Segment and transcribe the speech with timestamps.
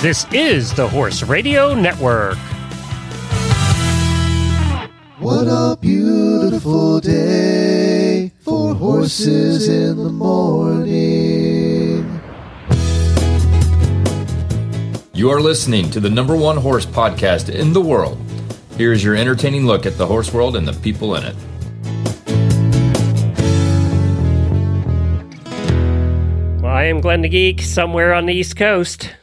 [0.00, 2.38] This is the Horse Radio Network.
[5.18, 10.88] What a beautiful day for horses in the morning.
[15.14, 18.18] You are listening to the number one horse podcast in the world.
[18.76, 21.34] Here's your entertaining look at the horse world and the people in it.
[26.62, 29.16] Well, I am Glenn the Geek, somewhere on the East Coast.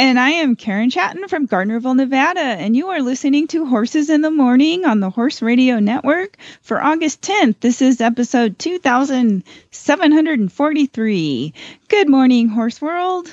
[0.00, 4.22] And I am Karen Chaton from Gardnerville, Nevada, and you are listening to Horses in
[4.22, 7.56] the Morning on the Horse Radio Network for August 10th.
[7.60, 11.52] This is episode 2743.
[11.88, 13.30] Good morning, Horse World.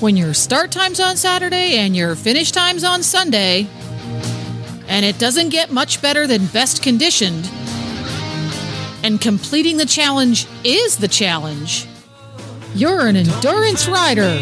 [0.00, 3.66] when your start time's on Saturday and your finish time's on Sunday,
[4.86, 7.50] and it doesn't get much better than best conditioned,
[9.02, 11.86] and completing the challenge is the challenge,
[12.74, 14.38] you're an endurance rider.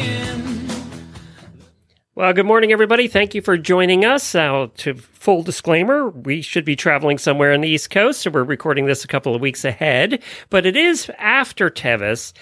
[2.16, 3.08] Well, good morning, everybody.
[3.08, 4.34] Thank you for joining us.
[4.34, 8.42] Uh, to full disclaimer, we should be traveling somewhere on the East Coast, so we're
[8.42, 12.32] recording this a couple of weeks ahead, but it is after Tevis.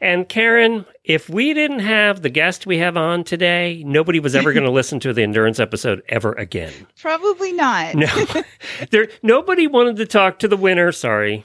[0.00, 4.52] And Karen, if we didn't have the guest we have on today, nobody was ever
[4.52, 6.72] going to listen to the endurance episode ever again.
[7.00, 7.96] Probably not.
[7.96, 8.26] No,
[8.90, 9.08] there.
[9.24, 10.92] Nobody wanted to talk to the winner.
[10.92, 11.44] Sorry,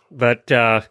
[0.11, 0.81] but uh,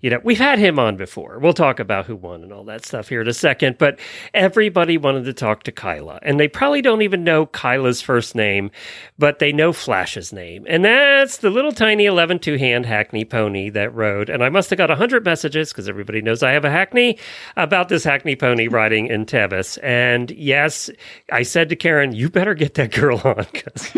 [0.00, 1.38] you know we've had him on before.
[1.38, 3.78] We'll talk about who won and all that stuff here in a second.
[3.78, 3.98] But
[4.34, 8.70] everybody wanted to talk to Kyla, and they probably don't even know Kyla's first name,
[9.18, 13.70] but they know Flash's name, and that's the little tiny 11 two hand Hackney pony
[13.70, 14.28] that rode.
[14.28, 17.18] And I must have got hundred messages because everybody knows I have a Hackney
[17.56, 19.76] about this Hackney pony riding in Tevis.
[19.78, 20.90] And yes,
[21.30, 23.94] I said to Karen, "You better get that girl on because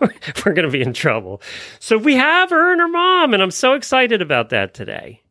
[0.00, 1.40] we're going to be in trouble."
[1.78, 5.22] So we have her and her mom, and I'm so excited about that today.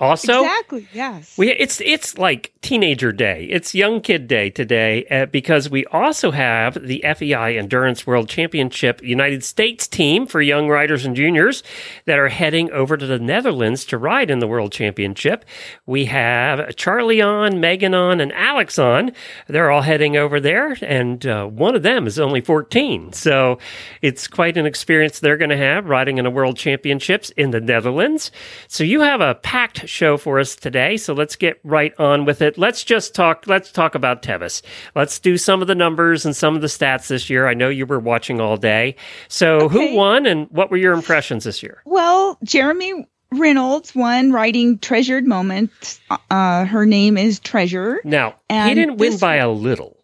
[0.00, 0.88] Also, exactly.
[0.92, 1.38] Yes.
[1.38, 3.46] we it's it's like teenager day.
[3.48, 9.02] It's young kid day today uh, because we also have the FEI Endurance World Championship
[9.04, 11.62] United States team for young riders and juniors
[12.06, 15.44] that are heading over to the Netherlands to ride in the World Championship.
[15.86, 19.12] We have Charlie on, Megan on, and Alex on.
[19.46, 23.12] They're all heading over there, and uh, one of them is only 14.
[23.12, 23.58] So
[24.02, 27.60] it's quite an experience they're going to have riding in a World Championships in the
[27.60, 28.32] Netherlands.
[28.66, 30.96] So you have a packed show for us today.
[30.96, 32.56] So let's get right on with it.
[32.58, 33.46] Let's just talk.
[33.46, 34.62] Let's talk about Tevis.
[34.94, 37.46] Let's do some of the numbers and some of the stats this year.
[37.46, 38.96] I know you were watching all day.
[39.28, 39.90] So Okay.
[39.92, 41.82] who won and what were your impressions this year?
[41.84, 46.00] Well, Jeremy Reynolds won writing Treasured Moments.
[46.30, 48.00] Uh, her name is Treasure.
[48.04, 49.96] Now he didn't win by a little.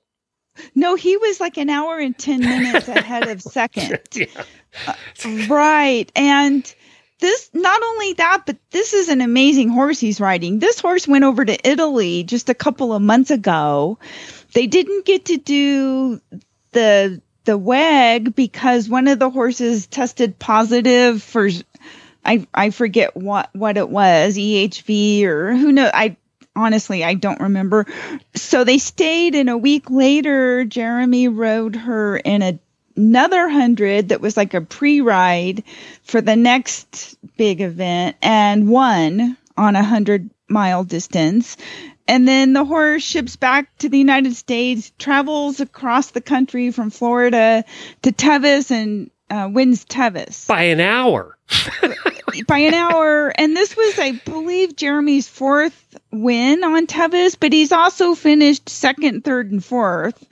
[0.75, 3.99] No, he was like an hour and 10 minutes ahead of second.
[4.15, 4.27] Yeah.
[5.49, 6.11] Right.
[6.17, 6.75] And
[7.21, 10.59] this, not only that, but this is an amazing horse he's riding.
[10.59, 13.99] This horse went over to Italy just a couple of months ago.
[14.53, 16.21] They didn't get to do
[16.73, 21.49] the, the WEG because one of the horses tested positive for,
[22.25, 25.91] I, I forget what, what it was, EHV or who knows.
[25.95, 26.17] I,
[26.57, 27.87] honestly, I don't remember.
[28.35, 32.59] So they stayed and a week later, Jeremy rode her in a
[32.97, 35.65] another hundred that was like a pre-ride
[36.03, 41.57] for the next big event and won on a hundred mile distance.
[42.09, 46.91] And then the horse ships back to the United States, travels across the country from
[46.91, 47.65] Florida
[48.03, 51.39] to Tevis and uh, wins Tevis By an hour.
[52.49, 53.33] by an hour.
[53.37, 59.25] And this was, I believe, Jeremy's fourth win on Tevis, but he's also finished second,
[59.25, 60.27] third, and fourth.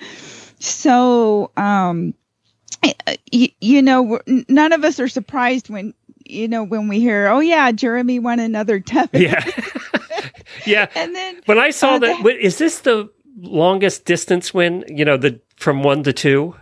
[0.61, 2.15] So, um,
[3.31, 5.95] you, you know, none of us are surprised when,
[6.25, 9.21] you know, when we hear, oh, yeah, Jeremy won another Tevis.
[9.21, 9.45] Yeah.
[10.67, 10.89] yeah.
[10.95, 14.85] And then When I saw uh, that, wait, is this the longest distance win?
[14.89, 16.55] You know, the from one to two.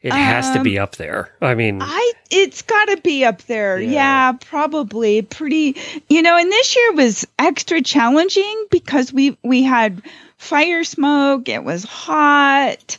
[0.00, 1.34] It has to Um, be up there.
[1.40, 3.80] I mean, I it's got to be up there.
[3.80, 3.90] Yeah.
[3.90, 4.32] Yeah.
[4.32, 5.76] probably pretty.
[6.10, 10.02] You know, and this year was extra challenging because we we had
[10.36, 11.48] fire smoke.
[11.48, 12.98] It was hot.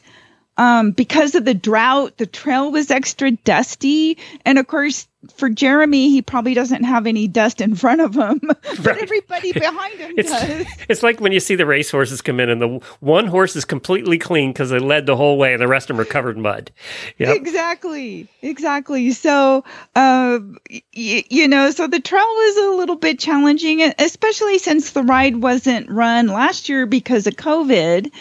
[0.57, 5.05] Um, because of the drought, the trail was extra dusty, and of course,
[5.35, 9.01] for Jeremy, he probably doesn't have any dust in front of him, but Right.
[9.01, 10.65] everybody behind him it's does.
[10.87, 12.67] it's like when you see the race horses come in and the
[12.99, 15.97] one horse is completely clean because they led the whole way and the rest of
[15.97, 16.71] them are covered in mud.
[17.17, 17.35] Yep.
[17.35, 19.11] Exactly, exactly.
[19.11, 19.63] So,
[19.95, 25.03] uh, y- you know, so the trail was a little bit challenging, especially since the
[25.03, 28.11] ride wasn't run last year because of COVID.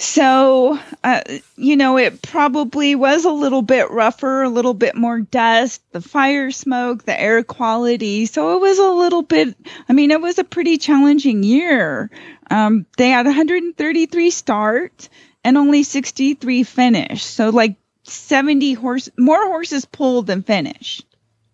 [0.00, 1.20] So, uh,
[1.56, 6.00] you know, it probably was a little bit rougher, a little bit more dust, the
[6.00, 8.24] fire smoke, the air quality.
[8.24, 9.54] So it was a little bit,
[9.90, 12.10] I mean, it was a pretty challenging year.
[12.50, 15.10] Um, they had 133 start
[15.44, 17.22] and only 63 finish.
[17.22, 21.02] So like 70 horse, more horses pulled than finish.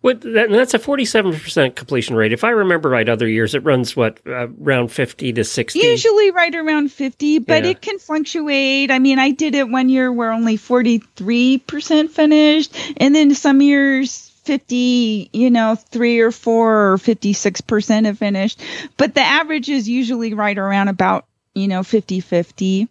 [0.07, 2.31] What, that, that's a 47% completion rate.
[2.31, 5.79] If I remember right, other years it runs what uh, around 50 to 60.
[5.79, 7.71] Usually right around 50, but Yeah.
[7.71, 8.89] it can fluctuate.
[8.89, 14.29] I mean, I did it one year where only 43% finished, and then some years
[14.45, 18.61] 50, you know, 3 or 4 or 56% have finished.
[18.95, 22.87] But the average is usually right around about, you know, 50-50.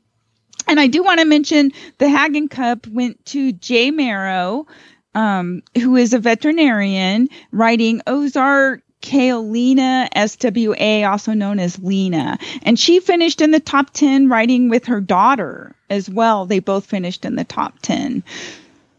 [0.68, 4.66] And I do want to mention the Haggin Cup went to Jay Marrow,
[5.16, 12.38] um, who is a veterinarian writing Ozark Kaolina SWA, also known as Lena.
[12.62, 16.46] And she finished in the top 10 writing with her daughter as well.
[16.46, 18.22] They both finished in the top 10.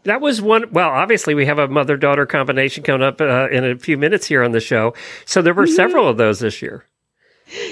[0.04, 0.70] That was one.
[0.72, 4.26] Well, obviously, we have a mother daughter combination coming up uh, in a few minutes
[4.26, 4.94] here on the show.
[5.26, 5.74] So there were Mm-hmm.
[5.74, 6.84] several of those this year.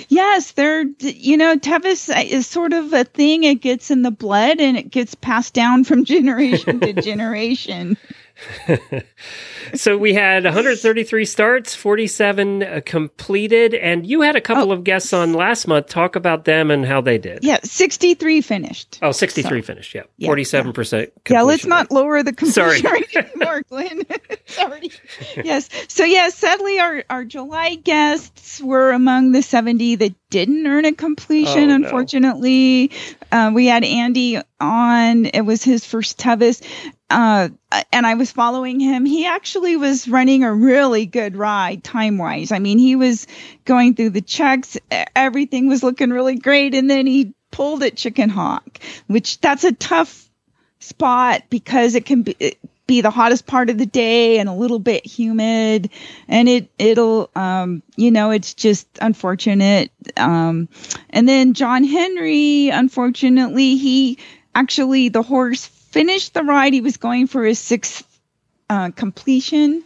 [0.08, 3.44] Yes, they're, you know, Tevis is sort of a thing.
[3.44, 7.96] It gets in the blood and it gets passed down from generation to generation.
[9.74, 15.12] So we had 133 starts, 47 uh, completed, and you had a couple of guests
[15.12, 17.40] on last month talk about them and how they did.
[17.42, 18.98] Yeah, 63 finished.
[19.02, 20.04] Oh, 63 finished, yeah.
[20.18, 21.10] Yeah, 47%.
[21.28, 22.80] Yeah, let's not lower the Sorry.
[22.80, 24.02] completion rate anymore, Glenn.
[24.46, 24.92] Sorry.
[25.42, 25.68] Yes.
[25.88, 30.92] So yes, sadly our, our July guests were among the 70 that didn't earn a
[30.92, 31.84] completion, Oh, no.
[31.86, 32.90] unfortunately.
[33.30, 35.26] Uh, we had Andy on.
[35.26, 36.62] It was his first Tevis.
[37.08, 37.48] Uh,
[37.92, 39.04] and I was following him.
[39.04, 42.50] He actually was running a really good ride time wise.
[42.50, 43.26] I mean, he was
[43.64, 44.76] going through the checks.
[45.14, 46.74] Everything was looking really great.
[46.74, 50.28] And then he pulled at Chicken Hawk, which that's a tough
[50.80, 54.52] spot because it can be it- be the hottest part of the day and a
[54.52, 55.90] little bit humid.
[56.28, 59.90] And it it'll um you know it's just unfortunate.
[60.16, 60.68] Um
[61.10, 64.18] and then John Henry unfortunately he
[64.54, 66.72] actually the horse finished the ride.
[66.72, 68.04] He was going for his sixth
[68.68, 69.84] uh, completion.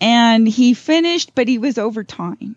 [0.00, 2.56] And he finished but he was over time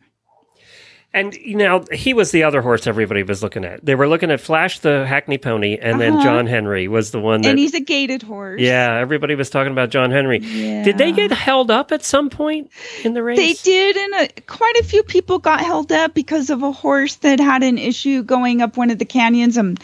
[1.13, 3.85] And you know, he was the other horse everybody was looking at.
[3.85, 6.23] They were looking at Flash the Hackney Pony, and then Uh-huh.
[6.23, 7.49] John Henry was the one that.
[7.49, 10.39] and he's a gated horse yeah, everybody was talking about John Henry.
[10.39, 12.69] Did they get held up at some point
[13.03, 13.37] in the race?
[13.37, 17.15] They did, and uh, quite a few people got held up because of a horse
[17.17, 19.77] that had an issue going up one of the canyons and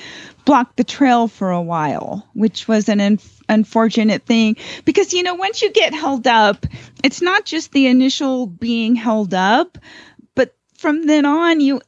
[0.45, 3.19] blocked the trail for a while, which was an un-
[3.49, 4.55] unfortunate thing.
[4.85, 6.65] Because, you know, once you get held up,
[7.03, 9.77] it's not just the initial being held up,
[10.87, 11.81] from then on, you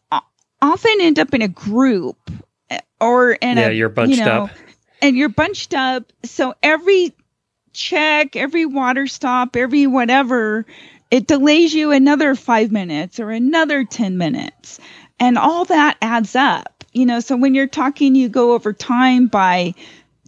[0.61, 2.17] often end up in a group
[2.69, 3.71] uh, or in Yeah, a.
[3.71, 4.49] you're bunched you know, up.
[5.01, 6.11] And you're bunched up.
[6.25, 7.15] So every
[7.71, 10.65] check, every water stop, every whatever,
[11.09, 14.81] it delays you another five minutes or another 10 minutes.
[15.17, 16.83] And all that adds up.
[16.91, 19.75] You know, so when you're talking, you go over time by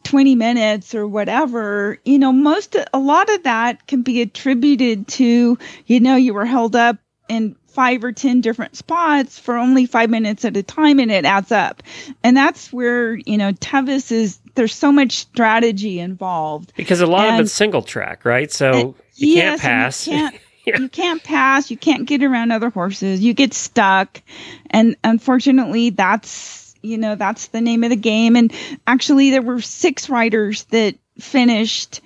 [0.04, 5.58] 20 minutes or whatever, you know, most, a lot of that can be attributed to,
[5.88, 10.10] you know, you were held up in five or 10 different spots for only five
[10.10, 11.82] minutes at a time and it adds up.
[12.24, 16.74] And that's where, you know, Tevis is, there's so much strategy involved.
[16.76, 18.52] because a lot of it's single track, right?
[18.52, 20.08] So uh, you Yes, can't and pass.
[20.08, 20.36] You can't,
[20.66, 20.78] Yeah.
[20.80, 21.72] you can't pass.
[21.72, 23.20] You can't get around other horses.
[23.22, 24.22] You get stuck.
[24.70, 28.36] And unfortunately, that's, you know, that's the name of the game.
[28.36, 28.54] And
[28.86, 32.02] actually, there were six riders that finished,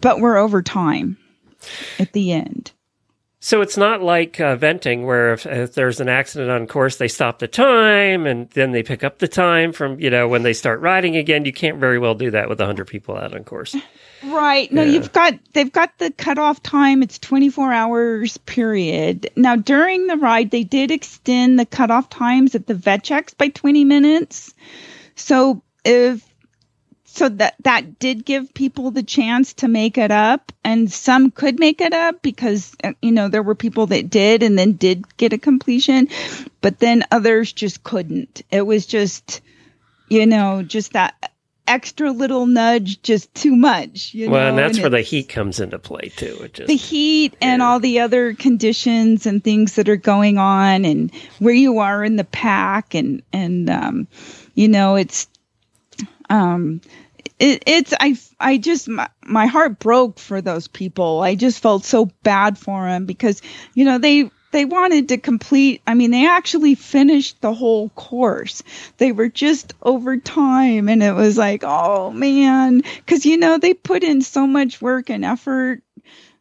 [0.00, 1.18] but were over time
[1.98, 2.70] at the end.
[3.44, 7.08] So it's not like uh, eventing where if, if there's an accident on course, they
[7.08, 10.54] stop the time and then they pick up the time from, you know, when they
[10.54, 11.44] start riding again.
[11.44, 13.76] You can't very well do that with 100 people out on course.
[14.24, 14.72] Right.
[14.72, 14.92] No, Yeah.
[14.92, 17.02] you've got they've got the cutoff time.
[17.02, 19.28] It's 24 hours period.
[19.36, 23.48] Now during the ride, they did extend the cutoff times at the vet checks by
[23.48, 24.54] 20 minutes.
[25.16, 26.24] So if
[27.14, 31.60] so that that did give people the chance to make it up and some could
[31.60, 35.16] make it up because uh, you know there were people that did and then did
[35.16, 36.08] get a completion
[36.60, 39.40] but then others just couldn't it was just
[40.08, 41.30] you know just that
[41.66, 45.60] extra little nudge just too much you well, know and that's where the heat comes
[45.60, 46.38] into play too.
[46.42, 50.84] It just, the heat and all the other conditions and things that are going on
[50.84, 54.08] and where you are in the pack and and um
[54.54, 55.26] you know it's
[56.28, 56.82] um
[57.38, 61.20] it, it's I I just my, my heart broke for those people.
[61.20, 63.42] I just felt so bad for them because
[63.74, 65.82] you know they they wanted to complete.
[65.86, 68.62] I mean, they actually finished the whole course.
[68.98, 73.74] They were just over time, and it was like, oh man, because you know they
[73.74, 75.82] put in so much work and effort.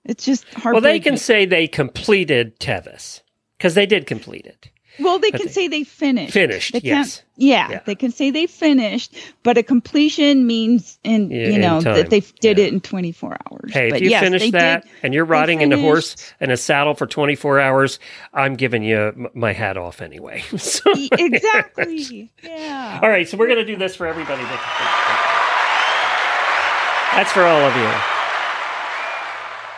[0.05, 0.73] It's just hard.
[0.73, 3.21] Well, they can say they completed Tevis
[3.57, 4.69] because they did complete it.
[4.99, 6.33] Well, they can they, say they finished.
[6.33, 7.23] Finished, they yes.
[7.35, 11.81] Yeah, yeah, they can say they finished, but a completion means in yeah, you know
[11.81, 12.65] that they did yeah.
[12.65, 13.73] it in 24 hours.
[13.73, 16.51] Hey, but if you yes, finish that did, and you're riding in a horse in
[16.51, 17.97] a saddle for 24 hours,
[18.35, 20.41] I'm giving you my hat off anyway.
[20.57, 22.31] so, exactly.
[22.43, 22.99] Yeah.
[23.01, 24.43] All right, so we're going to do this for everybody.
[27.13, 27.91] That's for all of you.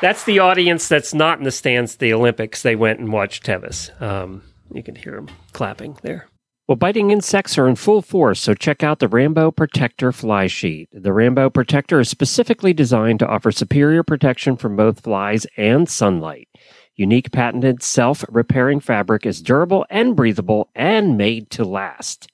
[0.02, 2.64] That's the audience that's not in the stands the Olympics.
[2.64, 3.90] They went and watched Tevis.
[4.02, 6.28] Um, you can hear them clapping there.
[6.68, 10.90] Well, biting insects are in full force, so check out the Rambo Protector fly sheet.
[10.92, 16.48] The Rambo Protector is specifically designed to offer superior protection from both flies and sunlight.
[16.96, 22.32] Unique patented self repairing fabric is durable and breathable and made to last.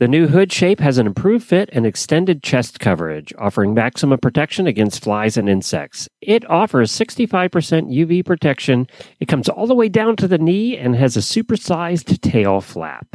[0.00, 4.66] The new hood shape has an improved fit and extended chest coverage, offering maximum protection
[4.66, 6.08] against flies and insects.
[6.22, 8.86] It offers 65% UV protection.
[9.20, 13.08] It comes all the way down to the knee and has a supersized tail flap.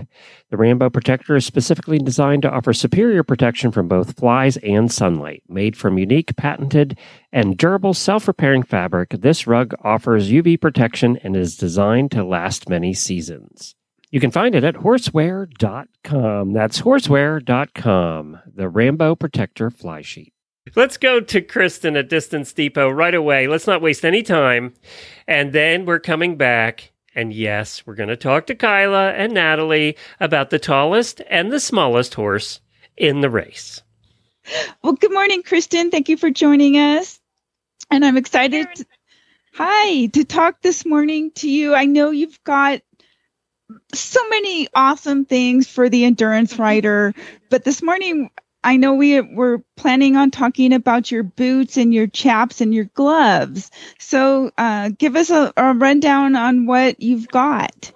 [0.51, 5.41] The Rambo Protector is specifically designed to offer superior protection from both flies and sunlight.
[5.49, 6.99] Made from unique, patented,
[7.33, 12.69] and durable self repairing fabric, this rug offers UV protection and is designed to last
[12.69, 13.73] many seasons.
[14.11, 16.53] You can find it at horseware.com.
[16.53, 20.33] That's horseware.com, the Rambo Protector fly sheet.
[20.75, 23.47] Let's go to Kristen at Distance Depot right away.
[23.47, 24.73] Let's not waste any time.
[25.27, 26.91] And then we're coming back.
[27.13, 31.59] And yes, we're going to talk to Kyla and Natalie about the tallest and the
[31.59, 32.61] smallest horse
[32.97, 33.83] in the race.
[34.83, 35.91] Well, good morning, Kristen.
[35.91, 37.19] Thank you for joining us.
[37.91, 38.67] And I'm excited.
[38.75, 38.85] To,
[39.53, 41.73] hi, to talk this morning to you.
[41.73, 42.81] I know you've got
[43.93, 46.61] so many awesome things for the endurance mm-hmm.
[46.61, 47.13] rider.
[47.49, 48.29] But this morning,
[48.65, 52.85] I know we were planning on talking about your boots and your chaps and your
[52.85, 53.69] gloves.
[53.99, 57.91] So uh, give us a, a, rundown on what you've got.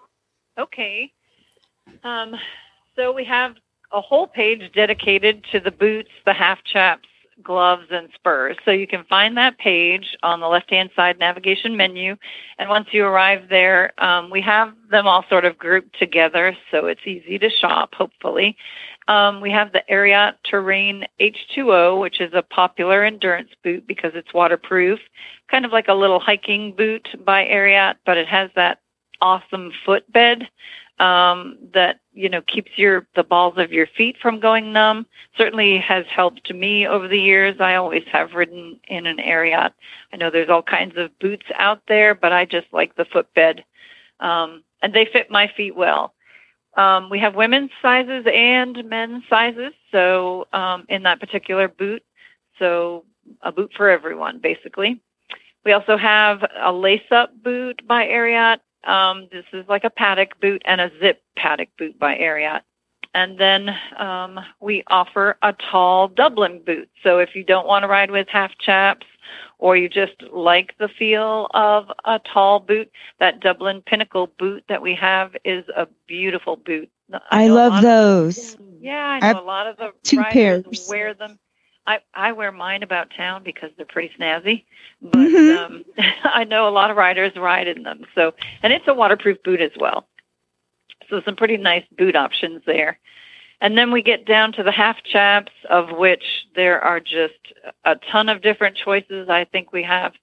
[0.59, 1.11] Okay.
[2.03, 2.35] Um,
[2.95, 3.55] so we have
[3.91, 7.08] a whole page dedicated to the boots, the half chaps,
[7.43, 8.57] gloves, and spurs.
[8.65, 12.15] So you can find that page on the left hand side navigation menu.
[12.57, 16.85] And once you arrive there, um, we have them all sort of grouped together so
[16.87, 18.57] it's easy to shop, hopefully.
[19.07, 24.33] Um, we have the Ariat Terrain H2O, which is a popular endurance boot because it's
[24.33, 24.99] waterproof,
[25.49, 28.81] kind of like a little hiking boot by Ariat, but it has that
[29.21, 30.47] awesome footbed
[30.99, 35.05] um, that you know keeps your the balls of your feet from going numb.
[35.37, 37.55] Certainly has helped me over the years.
[37.59, 39.71] I always have ridden in an Ariat.
[40.13, 43.63] I know there's all kinds of boots out there, but I just like the footbed,
[44.19, 46.13] um, and they fit my feet well.
[46.75, 52.03] Um, we have women's sizes and men's sizes, so um, in that particular boot,
[52.57, 53.05] so
[53.41, 55.01] a boot for everyone basically.
[55.65, 60.61] We also have a lace-up boot by Ariat um, this is like a paddock boot
[60.65, 62.61] and a zip paddock boot by Ariat.
[63.13, 66.89] And then um, we offer a tall Dublin boot.
[67.03, 69.07] So if you don't want to ride with half chaps
[69.57, 74.81] or you just like the feel of a tall boot, that Dublin Pinnacle boot that
[74.81, 76.89] we have is a beautiful boot.
[77.11, 78.53] I, I love those.
[78.53, 80.87] Of, yeah, I know a lot of the two riders pairs.
[80.87, 81.39] wear them.
[81.89, 84.63] I, I wear mine about town because they're pretty snazzy,
[85.01, 85.73] but mm-hmm.
[85.73, 85.85] um,
[86.23, 88.05] I know a lot of riders ride in them.
[88.13, 90.07] So, and it's a waterproof boot as well.
[91.09, 92.99] So some pretty nice boot options there.
[93.59, 96.23] And then we get down to the half chaps, of which
[96.55, 97.33] there are just
[97.85, 99.27] a ton of different choices.
[99.27, 100.13] I think we have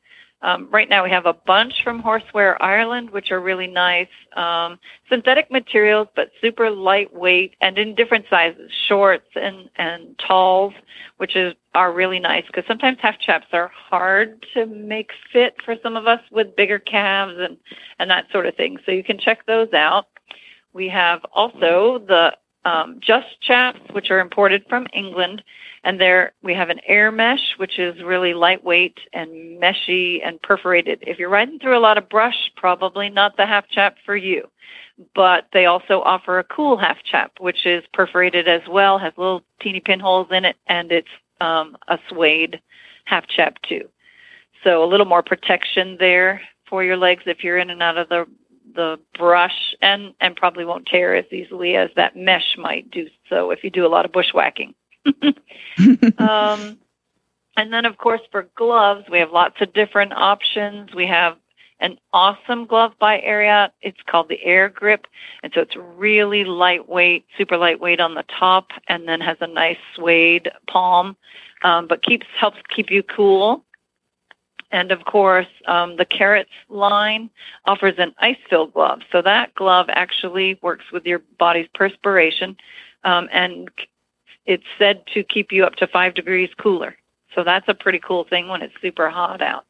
[0.46, 4.06] um, right now we have a bunch from Horseware Ireland, which are really nice.
[4.36, 4.78] Um,
[5.10, 10.72] synthetic materials, but super lightweight and in different sizes, shorts and, and talls,
[11.16, 15.74] which is are really nice because sometimes half chaps are hard to make fit for
[15.82, 17.56] some of us with bigger calves and,
[17.98, 18.78] and that sort of thing.
[18.86, 20.06] So you can check those out.
[20.72, 25.42] We have also the um, Just Chaps, which are imported from England.
[25.84, 30.98] And there we have an air mesh, which is really lightweight and meshy and perforated.
[31.06, 34.50] If you're riding through a lot of brush, probably not the half chap for you.
[35.14, 39.42] But they also offer a cool half chap, which is perforated as well, has little
[39.60, 41.08] teeny pinholes in it, and it's
[41.40, 42.60] um, a suede
[43.04, 43.88] half chap too.
[44.64, 48.08] So a little more protection there for your legs if you're in and out of
[48.08, 48.26] the
[48.76, 53.50] the brush and and probably won't tear as easily as that mesh might do so
[53.50, 54.74] if you do a lot of bushwhacking.
[56.18, 56.78] um,
[57.56, 60.94] and then of course for gloves we have lots of different options.
[60.94, 61.36] We have
[61.80, 63.70] an awesome glove by Ariat.
[63.82, 65.06] It's called the Air Grip,
[65.42, 69.76] and so it's really lightweight, super lightweight on the top, and then has a nice
[69.94, 71.16] suede palm,
[71.62, 73.62] um, but keeps helps keep you cool.
[74.72, 77.30] And of course, um, the Kerrits line
[77.66, 79.00] offers an ice-filled glove.
[79.12, 82.56] So that glove actually works with your body's perspiration,
[83.04, 83.70] um, and
[84.44, 86.96] it's said to keep you up to five degrees cooler.
[87.34, 89.66] So that's a pretty cool thing when it's super hot out.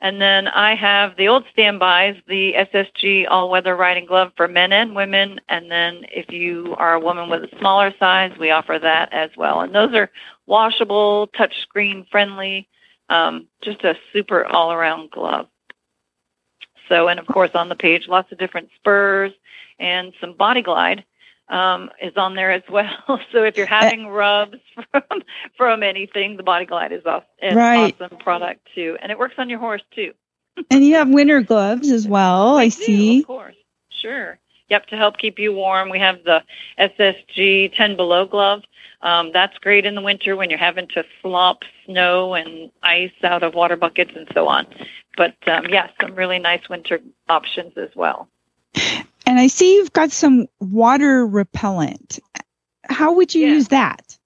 [0.00, 4.94] And then I have the old standbys, the SSG all-weather riding glove for men and
[4.94, 5.40] women.
[5.48, 9.30] And then if you are a woman with a smaller size, we offer that as
[9.36, 9.60] well.
[9.60, 10.10] And those are
[10.46, 12.68] washable, touchscreen friendly,
[13.08, 15.48] um, just a super all-around glove.
[16.88, 19.32] So, and of course on the page, lots of different spurs
[19.78, 21.04] and some body glide
[21.48, 23.20] um, is on there as well.
[23.32, 24.58] so if you're having rubs
[24.90, 25.22] from
[25.56, 27.94] from anything, the Body Glide is off, an Right.
[28.00, 30.12] awesome product too, and it works on your horse too.
[30.70, 32.56] And you have winter gloves as well.
[32.58, 33.20] I We do, see.
[33.20, 33.54] of course,
[33.90, 34.38] sure.
[34.68, 36.42] Yep, to help keep you warm, we have the
[36.78, 38.62] SSG 10 below glove.
[39.00, 43.42] Um, that's great in the winter when you're having to slop snow and ice out
[43.42, 44.66] of water buckets and so on.
[45.16, 48.28] But um, yeah, some really nice winter options as well.
[49.26, 52.18] And I see you've got some water repellent.
[52.84, 53.54] How would you Yeah.
[53.54, 54.18] use that?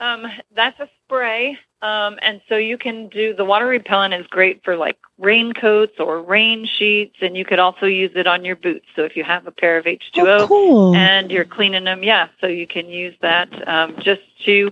[0.00, 1.58] Um, that's a spray.
[1.82, 6.22] Um, and so you can do the water repellent is great for like raincoats or
[6.22, 8.86] rain sheets, and you could also use it on your boots.
[8.94, 10.94] So if you have a pair of H2O Oh, cool.
[10.94, 14.70] and you're cleaning them, yeah, so you can use that um, just to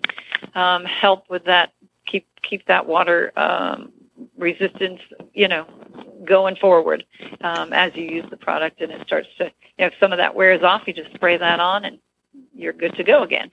[0.55, 1.73] um, help with that,
[2.07, 3.91] keep keep that water um,
[4.39, 5.01] resistance,
[5.35, 5.67] you know,
[6.25, 7.05] going forward
[7.41, 9.51] um, as you use the product, and it starts to, you
[9.81, 11.99] know, if some of that wears off, you just spray that on, and
[12.55, 13.51] you're good to go again.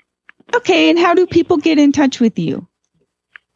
[0.56, 2.68] okay, and how do people get in touch with you?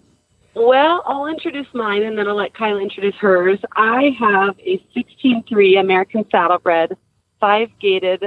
[0.55, 3.59] Well, I'll introduce mine and then I'll let Kyla introduce hers.
[3.75, 6.95] I have a 16-3 American Saddlebred,
[7.41, 8.23] five-gated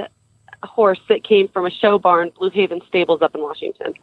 [0.63, 3.93] horse that came from a show barn, Blue Haven Stables up in Washington.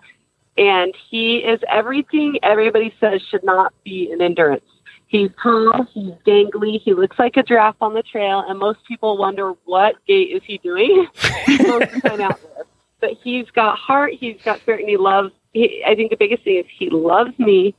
[0.58, 4.64] And he is everything everybody says should not be in endurance.
[5.08, 9.16] He's tall, he's gangly, he looks like a giraffe on the trail, and most people
[9.16, 11.06] wonder what gait is he doing.
[13.00, 15.32] But he's got heart, he's got spirit, and he loves.
[15.52, 17.74] He, I think the biggest thing is he loves me.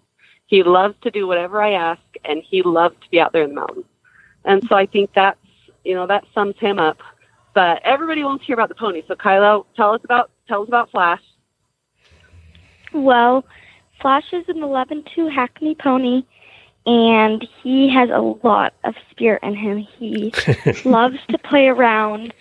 [0.47, 3.49] He loves to do whatever I ask, and he loves to be out there in
[3.49, 3.85] the mountains.
[4.45, 5.39] And so I think that's
[5.83, 6.99] you know that sums him up.
[7.53, 9.01] But everybody wants to hear about the pony.
[9.07, 11.21] So Kyla, tell us about tell us about Flash.
[12.93, 13.43] Well,
[14.01, 16.23] Flash is an 11-2 Hackney pony,
[16.85, 19.79] and he has a lot of spirit in him.
[19.97, 20.33] He
[20.85, 22.33] loves to play around,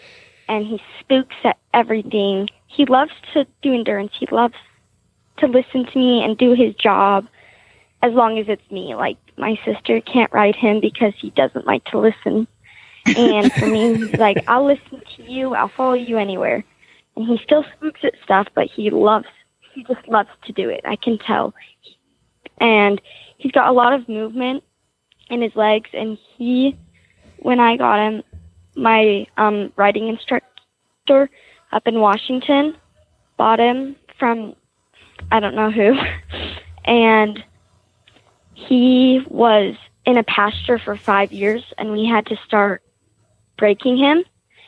[0.49, 2.49] and he spooks at everything.
[2.67, 4.13] He loves to do endurance.
[4.19, 4.55] He loves
[5.39, 7.27] to listen to me and do his job
[8.03, 8.95] as long as it's me.
[8.95, 12.47] Like, my sister can't ride him because he doesn't like to listen.
[13.17, 15.55] And for me, he's like, I'll listen to you.
[15.55, 16.65] I'll follow you anywhere.
[17.17, 19.27] And he still spooks at stuff, but he loves
[19.77, 20.81] he just loves to do it.
[20.85, 21.55] I can tell.
[22.59, 23.01] And
[23.37, 24.65] he's got a lot of movement
[25.29, 26.77] in his legs and he
[27.39, 28.23] when I got him
[28.77, 31.29] my um riding instructor
[31.77, 32.75] up in Washington
[33.37, 34.57] bought him from
[35.31, 35.95] I don't know who
[36.85, 37.45] and
[38.55, 39.75] he was
[40.07, 42.83] in a pasture for 5 years and we had to start
[43.59, 44.25] breaking him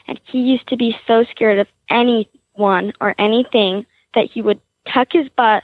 [0.07, 4.61] and he used to be so scared of anyone or anything that he would
[4.93, 5.63] tuck his butt,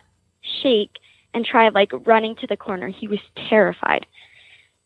[0.62, 0.98] shake,
[1.32, 2.88] and try like running to the corner.
[2.88, 4.06] He was terrified.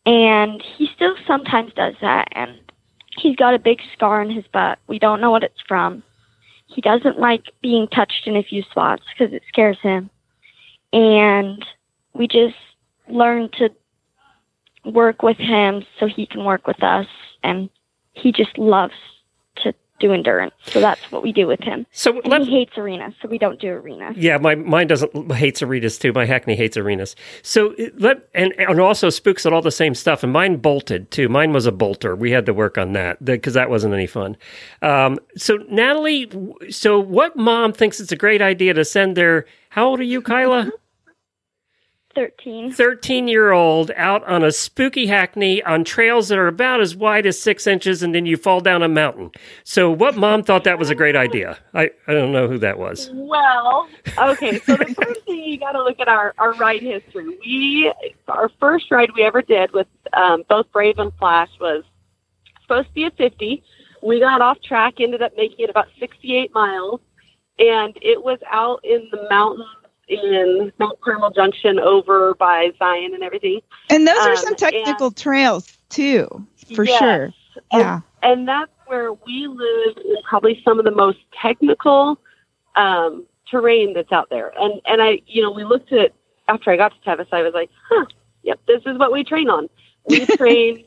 [0.06, 2.28] And he still sometimes does that.
[2.32, 2.58] And
[3.20, 4.78] he's got a big scar on his butt.
[4.86, 6.02] We don't know what it's from.
[6.68, 10.10] He doesn't like being touched in a few spots because it scares him.
[10.92, 11.64] And
[12.14, 12.56] we just
[13.08, 13.70] learn to
[14.84, 17.06] work with him so he can work with us.
[17.42, 17.70] And
[18.12, 18.94] he just loves
[19.62, 20.54] to do endurance.
[20.66, 21.86] So that's what we do with him.
[21.92, 24.16] So And he hates arenas, so we don't do arenas.
[24.16, 26.12] Yeah, my mine doesn't hates arenas too.
[26.12, 27.16] My Hackney hates arenas.
[27.42, 30.22] So let and and also spooks at all the same stuff.
[30.22, 31.28] And mine bolted too.
[31.28, 32.14] Mine was a bolter.
[32.14, 34.36] We had to work on that because that wasn't any fun.
[34.82, 36.30] Um, so Natalie,
[36.70, 39.46] so what mom thinks it's a great idea to send their?
[39.70, 40.70] How old are you, Kyla?
[42.18, 42.72] 13.
[42.72, 47.26] 13 year old out on a spooky hackney on trails that are about as wide
[47.26, 49.30] as six inches, and then you fall down a mountain.
[49.62, 51.58] So, what mom thought that was a great idea?
[51.74, 53.08] I, I don't know who that was.
[53.14, 54.58] Well, okay.
[54.58, 57.38] So the first thing you got to look at our our ride history.
[57.40, 57.92] We
[58.26, 61.84] our first ride we ever did with um, both Brave and Flash was
[62.62, 63.62] supposed to be a 50.
[64.02, 67.00] We got off track, ended up making it about 68 miles,
[67.60, 69.68] and it was out in the mountains
[70.08, 73.60] in Mount Carmel Junction over by Zion and everything.
[73.90, 76.98] And those are Um, some technical trails too, for Yes.
[76.98, 77.22] sure.
[77.72, 78.00] And- Yeah.
[78.22, 82.18] and that's where we live in probably some of the most technical
[82.76, 84.52] um, terrain that's out there.
[84.60, 86.12] And and I, you know, we looked at
[86.48, 88.06] after I got to Tevis, I was like, huh,
[88.42, 89.68] yep, this is what we train on.
[90.06, 90.84] We train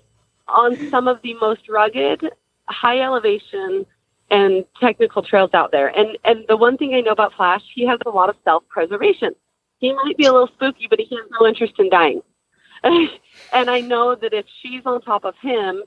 [0.47, 2.31] on some of the most rugged,
[2.67, 3.85] high elevation,
[4.31, 5.87] and technical trails out there.
[5.87, 8.67] And and the one thing I know about Flash, he has a lot of self
[8.69, 9.35] preservation.
[9.79, 12.21] He might be a little spooky, but he has no interest in dying.
[12.83, 15.83] and I know that if she's on top of him,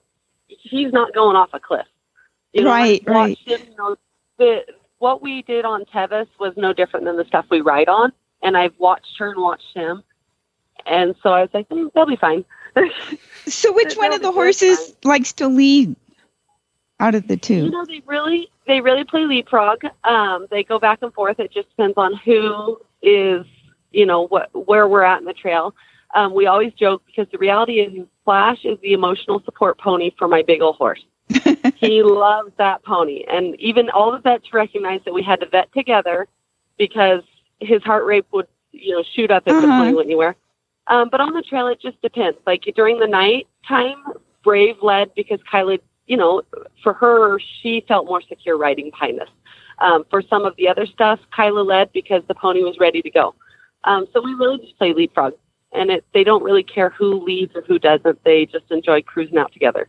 [0.47, 1.87] he's not going off a cliff.
[2.53, 3.39] You know, Right, right.
[3.39, 3.97] Him, you know,
[4.39, 4.65] the,
[4.99, 8.57] what we did on Tevis was no different than the stuff we ride on, and
[8.57, 10.03] I've watched her and watched him,
[10.87, 12.45] and so I was like, mm, they'll be fine.
[13.47, 15.95] So which one of the horses likes to lead
[17.01, 17.55] out of the two?
[17.65, 19.85] You know, they really they really play leapfrog.
[20.05, 21.39] Um, they go back and forth.
[21.41, 23.45] It just depends on who is,
[23.93, 25.75] you know, what where we're at in the trail.
[26.15, 30.29] Um, we always joke because the reality is Flash is the emotional support pony for
[30.29, 31.05] my big old horse.
[31.75, 35.73] he loves that pony, and even all the vets recognize that we had to vet
[35.73, 36.29] together
[36.79, 37.23] because
[37.61, 39.79] his heart rate would, you know, shoot up if the Uh-huh.
[39.83, 40.37] pony went anywhere.
[40.87, 42.39] Um, but on the trail, it just depends.
[42.47, 43.97] Like during the night time,
[44.43, 46.43] Brave led because Kylie, you know,
[46.83, 49.29] for her, she felt more secure riding behind us.
[49.79, 53.11] Um, for some of the other stuff, Kyla led because the pony was ready to
[53.11, 53.35] go.
[53.85, 55.35] Um, so we really just play leapfrog,
[55.73, 58.23] and it, they don't really care who leads or who doesn't.
[58.25, 59.89] They just enjoy cruising out together.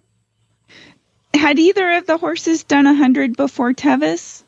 [1.34, 4.43] Had either of the horses done a hundred before Tevis?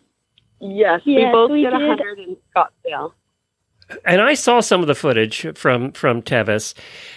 [0.60, 3.14] Yes, we both we did a hundred in Scottsdale.
[4.04, 6.74] And I saw some of the footage from from Tevis.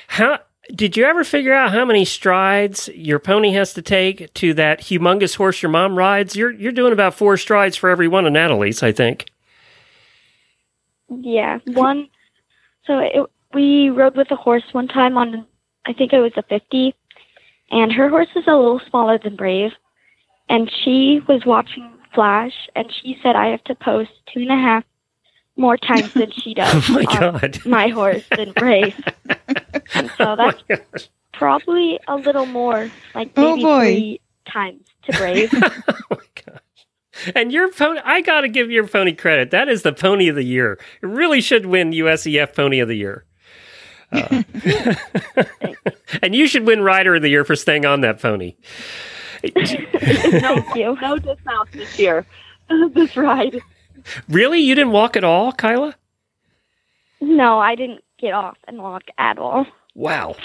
[0.09, 0.41] How
[0.74, 4.80] did you ever figure out how many strides your pony has to take to that
[4.80, 6.37] humongous horse your mom rides?
[6.37, 9.26] You're you're doing about four strides for every one of Natalie's, I think.
[11.09, 12.09] Yeah, one.
[12.87, 15.46] So it, we rode with a horse one time on,
[15.87, 16.94] I think it was a 50,
[17.70, 19.72] and her horse is a little smaller than Brave,
[20.48, 24.56] and she was watching Flash, and she said I have to post two and a
[24.56, 24.85] half
[25.56, 27.59] more times than she does Oh my on god!
[27.66, 28.94] my horse than Brave,
[30.19, 31.09] so Oh that's gosh.
[31.33, 33.85] probably a little more, like Oh, maybe boy.
[33.85, 35.51] three times to Brave.
[35.55, 37.33] oh my gosh.
[37.35, 39.51] And your pony, I got to give your pony credit.
[39.51, 40.79] That is the pony of the year.
[41.03, 43.25] It really should win USEF Pony of the Year.
[44.13, 44.43] Uh,
[46.23, 48.57] and you should win Rider of the Year for staying on that pony.
[49.41, 50.97] Thank you.
[51.01, 52.27] No dismounts this year.
[52.93, 53.61] this ride.
[54.29, 54.59] Really?
[54.61, 55.95] You didn't walk at all, Kyla?
[57.21, 59.67] No, I didn't get off and walk at all.
[60.01, 60.37] Wow.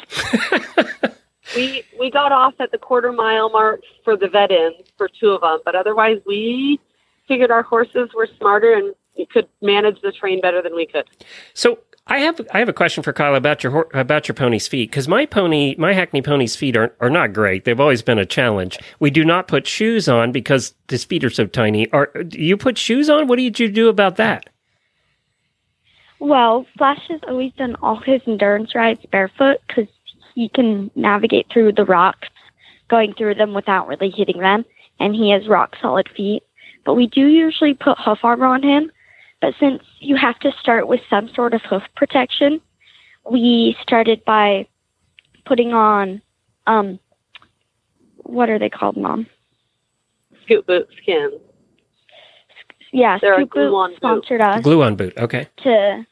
[1.55, 5.29] We we got off at the quarter mile mark for the vet ins for two
[5.29, 6.79] of them, but otherwise we
[7.27, 11.05] figured our horses were smarter and could manage the train better than we could.
[11.53, 14.89] So I have I have a question for Kyle about your about your pony's feet
[14.89, 17.63] because my pony my Hackney pony's feet are are not great.
[17.63, 18.77] They've always been a challenge.
[18.99, 21.89] We do not put shoes on because his feet are so tiny.
[21.91, 23.27] Are do you put shoes on?
[23.27, 24.49] What did you do about that?
[26.19, 29.87] Well, Flash has always done all his endurance rides barefoot because
[30.33, 32.29] he can navigate through the rocks,
[32.89, 34.65] going through them without really hitting them,
[34.99, 36.43] and he has rock solid feet.
[36.85, 38.91] But we do usually put hoof armor on him.
[39.41, 42.61] But since you have to start with some sort of hoof protection,
[43.29, 44.67] we started by
[45.45, 46.21] putting on,
[46.67, 46.99] um,
[48.17, 49.27] what are they called, Mom?
[50.43, 51.41] Scoot boot skins.
[52.95, 53.97] Yeah, They're a Scoot Boot glue-on boot.
[53.97, 54.63] sponsored us.
[54.63, 55.13] Glue on boot.
[55.17, 55.47] Okay.
[55.63, 56.05] to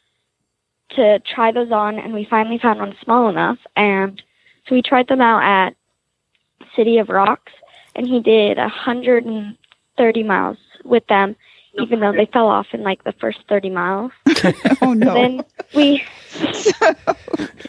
[0.92, 4.22] to try those on and we finally found one small enough and
[4.68, 5.76] so we tried them out at
[6.76, 7.52] City of Rocks
[7.96, 9.58] and he did a hundred and
[9.98, 11.36] thirty miles with them
[11.80, 14.12] even though they fell off in like the first thirty miles.
[14.82, 15.14] Oh no.
[15.14, 15.44] Then
[15.74, 16.04] we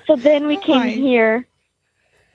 [0.06, 0.88] so then we Oh, came my.
[0.90, 1.46] here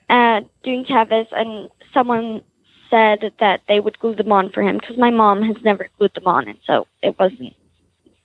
[0.09, 2.41] uh doing Tevis and someone
[2.89, 6.13] said that they would glue them on for him because my mom has never glued
[6.15, 7.53] them on and so it wasn't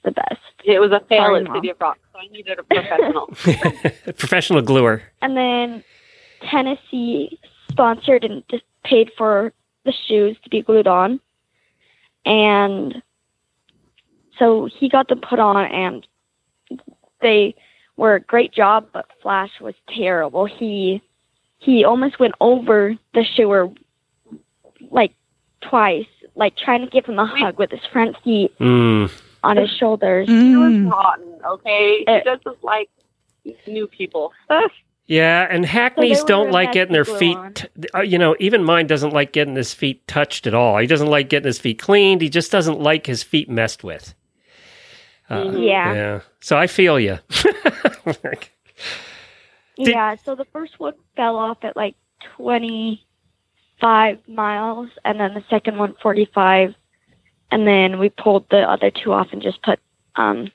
[0.04, 0.40] the best.
[0.64, 1.56] It was a fail Sorry, at Mom.
[1.56, 3.26] City of Rock, so I needed a professional.
[4.16, 5.02] Professional gluer.
[5.22, 5.84] And then
[6.50, 7.38] Tennessee
[7.70, 9.52] sponsored and just paid for
[9.84, 11.20] the shoes to be glued on.
[12.24, 13.02] And
[14.38, 16.06] so he got them put on and
[17.20, 17.54] they
[17.96, 20.46] were a great job, but Flash was terrible.
[20.46, 21.02] He
[21.58, 23.72] he almost went over the shoer
[24.94, 25.12] like
[25.60, 29.10] twice, like trying to give him a hug with his front feet Mm.
[29.42, 30.26] on his shoulders.
[30.28, 30.84] He Mm.
[30.86, 31.98] was rotten, okay?
[31.98, 32.88] He Uh, doesn't like
[33.66, 34.32] new people.
[35.06, 37.36] Yeah, and hackneys were don't like getting their feet.
[37.56, 40.78] t- uh, you know, even mine doesn't like getting his feet touched at all.
[40.78, 42.22] He doesn't like getting his feet cleaned.
[42.22, 44.14] He just doesn't like his feet messed with.
[45.28, 45.92] Uh, Yeah.
[45.92, 46.20] Yeah.
[46.40, 47.18] So I feel you.
[49.76, 51.96] Did- yeah, so the first one fell off at like
[53.80, 56.74] 25 miles, and then the second one 45.
[57.50, 59.78] And then we pulled the other two off and just put,
[60.16, 60.50] um,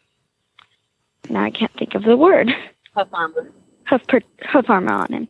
[1.30, 2.50] now I can't think of the word,
[2.94, 3.52] Tough armor.
[3.88, 4.20] hoof, per,
[4.52, 5.28] hoof armor on him.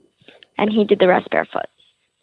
[0.57, 1.65] And he did the rest barefoot.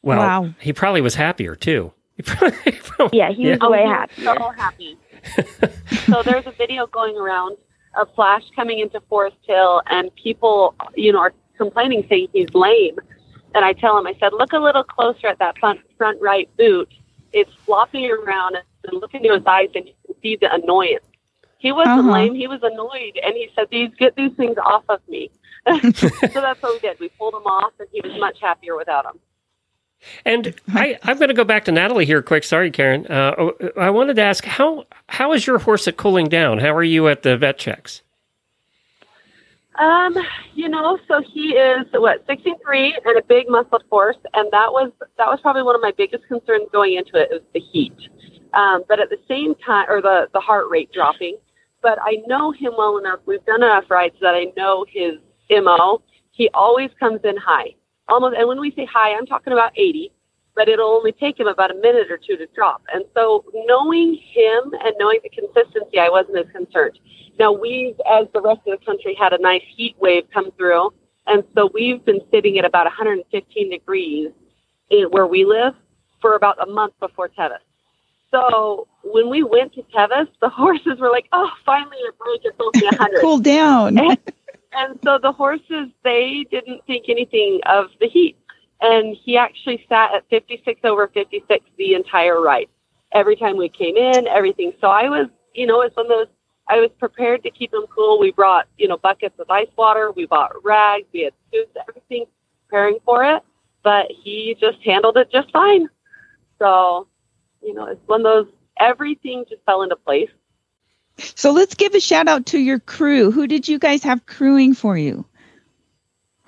[0.03, 0.55] well, Wow.
[0.61, 1.93] he probably was happier too.
[2.17, 4.25] He probably, he probably- Yeah, he was Oh, way he happier.
[4.25, 4.99] So happy.
[6.07, 7.59] so there's a video going around
[8.01, 12.97] of Flash coming into Forest Hill, and people, you know, are complaining, saying he's lame.
[13.57, 16.49] And I tell him, I said, look a little closer at that front front right
[16.59, 16.93] boot.
[17.33, 21.05] It's flopping around, and look into his eyes, and you can see the annoyance.
[21.59, 22.13] He wasn't Uh-huh.
[22.13, 25.31] lame; he was annoyed, and he said, "These get these things off of me."
[25.67, 27.01] so that's what we did.
[27.01, 29.19] We pulled him off, and he was much happier without them.
[30.27, 32.45] And I, I'm going to go back to Natalie here quick.
[32.45, 33.07] Sorry, Karen.
[33.07, 36.59] Uh, I wanted to ask how how is your horse at cooling down?
[36.59, 38.03] How are you at the vet checks?
[39.79, 40.17] Um,
[40.55, 44.91] you know, so he is what 63 and a big muscled horse, and that was
[45.19, 47.97] that was probably one of my biggest concerns going into it is the heat.
[48.55, 51.37] Um, but at the same time, or the the heart rate dropping.
[51.83, 53.21] But I know him well enough.
[53.27, 55.15] We've done enough rides that I know his
[55.51, 56.03] mo.
[56.33, 57.75] He always comes in high,
[58.09, 58.37] almost.
[58.37, 60.11] And when we say high, I'm talking about 80.
[60.57, 62.83] But it'll only take him about a minute or two to drop.
[62.93, 66.99] And so, knowing him and knowing the consistency, I wasn't as concerned.
[67.39, 70.91] Now, we've, as the rest of the country, had a nice heat wave come through.
[71.27, 74.31] And so we've been sitting at about 115 degrees
[74.91, 75.75] in, where we live
[76.21, 77.59] for about a month before Tevis.
[78.31, 82.41] So when we went to Tevis, the horses were like, oh, finally a break.
[82.45, 83.21] It's only 100.
[83.21, 83.99] Cool down.
[83.99, 88.37] And so the horses, they didn't think anything of the heat.
[88.81, 92.69] And he actually sat at 56 over 56 the entire ride.
[93.13, 94.73] Every time we came in, everything.
[94.81, 96.27] So I was, you know, it's one of those,
[96.69, 98.19] I was prepared to keep him cool.
[98.19, 100.11] We brought, you know, buckets of ice water.
[100.11, 101.07] We bought rags.
[101.13, 102.27] We had suits, everything
[102.69, 103.43] preparing for it.
[103.83, 105.89] But he just handled it just fine.
[106.59, 107.07] So,
[107.63, 110.31] you know, it's one of those, everything just fell into place.
[111.19, 113.31] So let's give a shout out to your crew.
[113.31, 115.25] Who did you guys have crewing for you?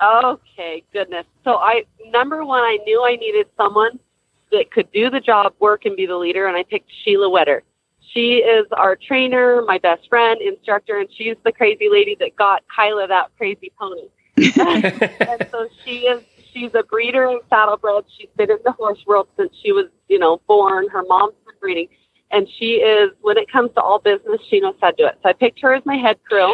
[0.01, 1.25] Okay, goodness.
[1.43, 3.99] So I number one, I knew I needed someone
[4.51, 7.63] that could do the job, work, and be the leader, and I picked Sheila Wetter.
[8.13, 12.63] She is our trainer, my best friend, instructor, and she's the crazy lady that got
[12.75, 14.07] Kyla that crazy pony.
[14.37, 18.05] and so she is she's a breeder and saddlebred.
[18.17, 20.87] She's been in the horse world since she was, you know, born.
[20.89, 21.87] Her mom's been breeding.
[22.31, 25.17] And she is when it comes to all business, she knows how to do it.
[25.21, 26.53] So I picked her as my head crew.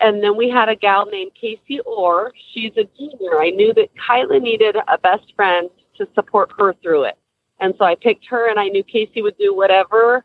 [0.00, 2.32] And then we had a gal named Casey Orr.
[2.52, 3.40] She's a junior.
[3.40, 7.18] I knew that Kyla needed a best friend to support her through it.
[7.60, 10.24] And so I picked her and I knew Casey would do whatever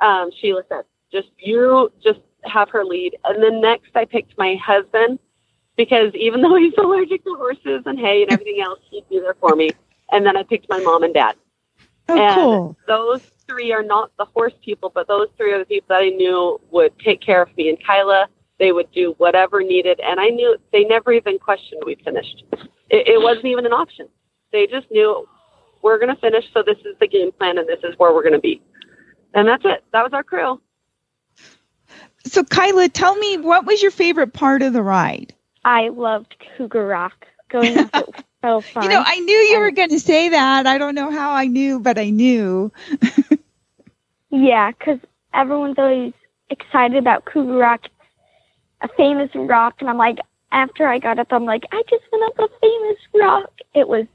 [0.00, 0.84] um, Sheila said.
[1.12, 3.16] Just you just have her lead.
[3.24, 5.18] And then next I picked my husband
[5.76, 9.36] because even though he's allergic to horses and hay and everything else, he'd be there
[9.40, 9.70] for me.
[10.12, 11.34] And then I picked my mom and dad.
[12.08, 12.76] Oh, and cool.
[12.86, 16.10] those three are not the horse people, but those three are the people that I
[16.10, 17.68] knew would take care of me.
[17.68, 18.28] And Kyla,
[18.58, 20.00] they would do whatever needed.
[20.00, 22.44] And I knew they never even questioned we finished.
[22.90, 24.08] It, it wasn't even an option.
[24.52, 25.26] They just knew
[25.82, 28.22] we're going to finish, so this is the game plan and this is where we're
[28.22, 28.62] going to be.
[29.34, 29.84] And that's it.
[29.92, 30.60] That was our crew.
[32.24, 35.34] So Kyla, tell me what was your favorite part of the ride?
[35.64, 37.26] I loved Cougar Rock.
[37.48, 38.82] Going up it was so fun.
[38.84, 40.66] You know, I knew you were going to say that.
[40.66, 42.72] I don't know how I knew, but I knew.
[44.30, 44.98] Yeah, because
[45.32, 46.12] everyone's always
[46.50, 47.88] excited about Cougar Rock, a
[48.96, 50.18] famous rock, and I'm like,
[50.52, 53.50] after I got up, I'm like, I just went up a famous rock.
[53.74, 54.06] It was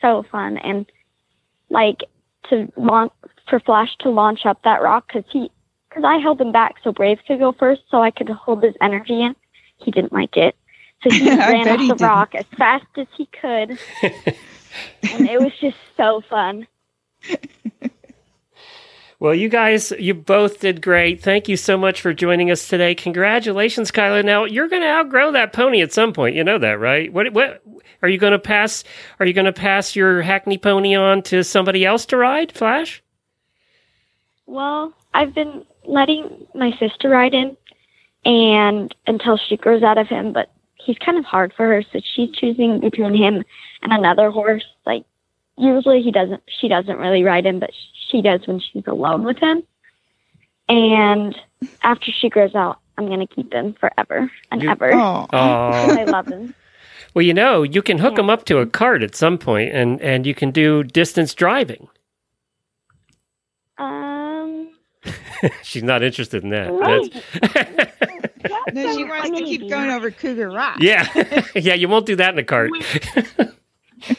[0.00, 0.86] so fun, and
[1.70, 2.04] like
[2.50, 3.12] to launch
[3.48, 5.50] for Flash to launch up that rock because he,
[5.88, 8.74] because I held him back so Brave could go first, so I could hold his
[8.80, 9.34] energy in.
[9.78, 10.56] He didn't like it,
[11.02, 12.06] so he ran up he the didn't.
[12.06, 16.66] rock as fast as he could, and it was just so fun.
[19.18, 21.22] Well, you guys, you both did great.
[21.22, 22.94] Thank you so much for joining us today.
[22.94, 24.22] Congratulations, Kyla.
[24.22, 26.36] Now you're going to outgrow that pony at some point.
[26.36, 27.10] You know that, right?
[27.12, 27.32] What?
[27.32, 27.62] What?
[28.02, 28.84] Are you going to pass?
[29.18, 32.52] Are you going to pass your Hackney pony on to somebody else to ride?
[32.52, 33.02] Flash?
[34.44, 37.56] Well, I've been letting my sister ride in,
[38.26, 40.34] and until she grows out of him.
[40.34, 43.42] But he's kind of hard for her, so she's choosing between him
[43.80, 44.64] and another horse.
[44.84, 45.06] Like
[45.58, 47.70] usually he doesn't, she doesn't really ride him, but
[48.10, 49.62] she does when she's alone with him.
[50.68, 51.36] And
[51.82, 54.92] after she grows out, I'm gonna keep him forever and You- ever.
[54.94, 55.98] Oh, Aw.
[55.98, 56.54] I love him.
[57.14, 60.00] Well, you know, you can hook them up to a cart at some point, and
[60.02, 61.88] and you can do distance driving.
[63.78, 64.70] Um,
[65.62, 66.72] She's not interested in that.
[66.72, 67.22] maybe.
[67.54, 67.92] That's-
[68.72, 70.78] no, she wants to keep going over Cougar Rock.
[70.80, 71.06] yeah,
[71.54, 71.74] yeah.
[71.74, 72.70] You won't do that in a cart.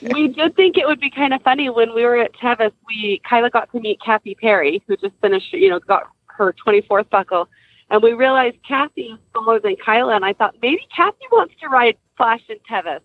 [0.01, 2.71] We did think it would be kind of funny when we were at Tevis.
[2.87, 7.09] We Kyla got to meet Kathy Perry, who just finished, you know, got her 24th
[7.09, 7.47] buckle,
[7.89, 10.15] and we realized Kathy is smaller than Kyla.
[10.15, 13.01] And I thought maybe Kathy wants to ride Flash in Tevis.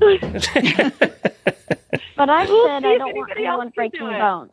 [2.16, 4.18] But I We'll said I don't want anyone breaking do it.
[4.18, 4.50] bones.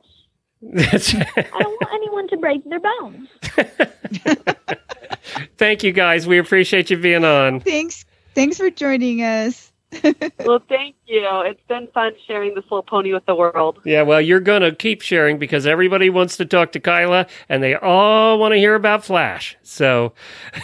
[0.64, 3.28] I don't want anyone to break their bones.
[5.58, 6.28] Thank you, guys.
[6.28, 7.60] We appreciate you being on.
[7.60, 8.06] Thanks.
[8.36, 9.72] Thanks for joining us.
[10.46, 11.26] well, thank you.
[11.46, 13.80] It's been fun sharing this little pony with the world.
[13.86, 17.64] Yeah, well, you're going to keep sharing because everybody wants to talk to Kyla and
[17.64, 19.58] they all want to hear about Flash.
[19.64, 20.14] So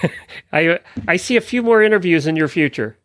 [0.54, 2.98] I I see a few more interviews in your future.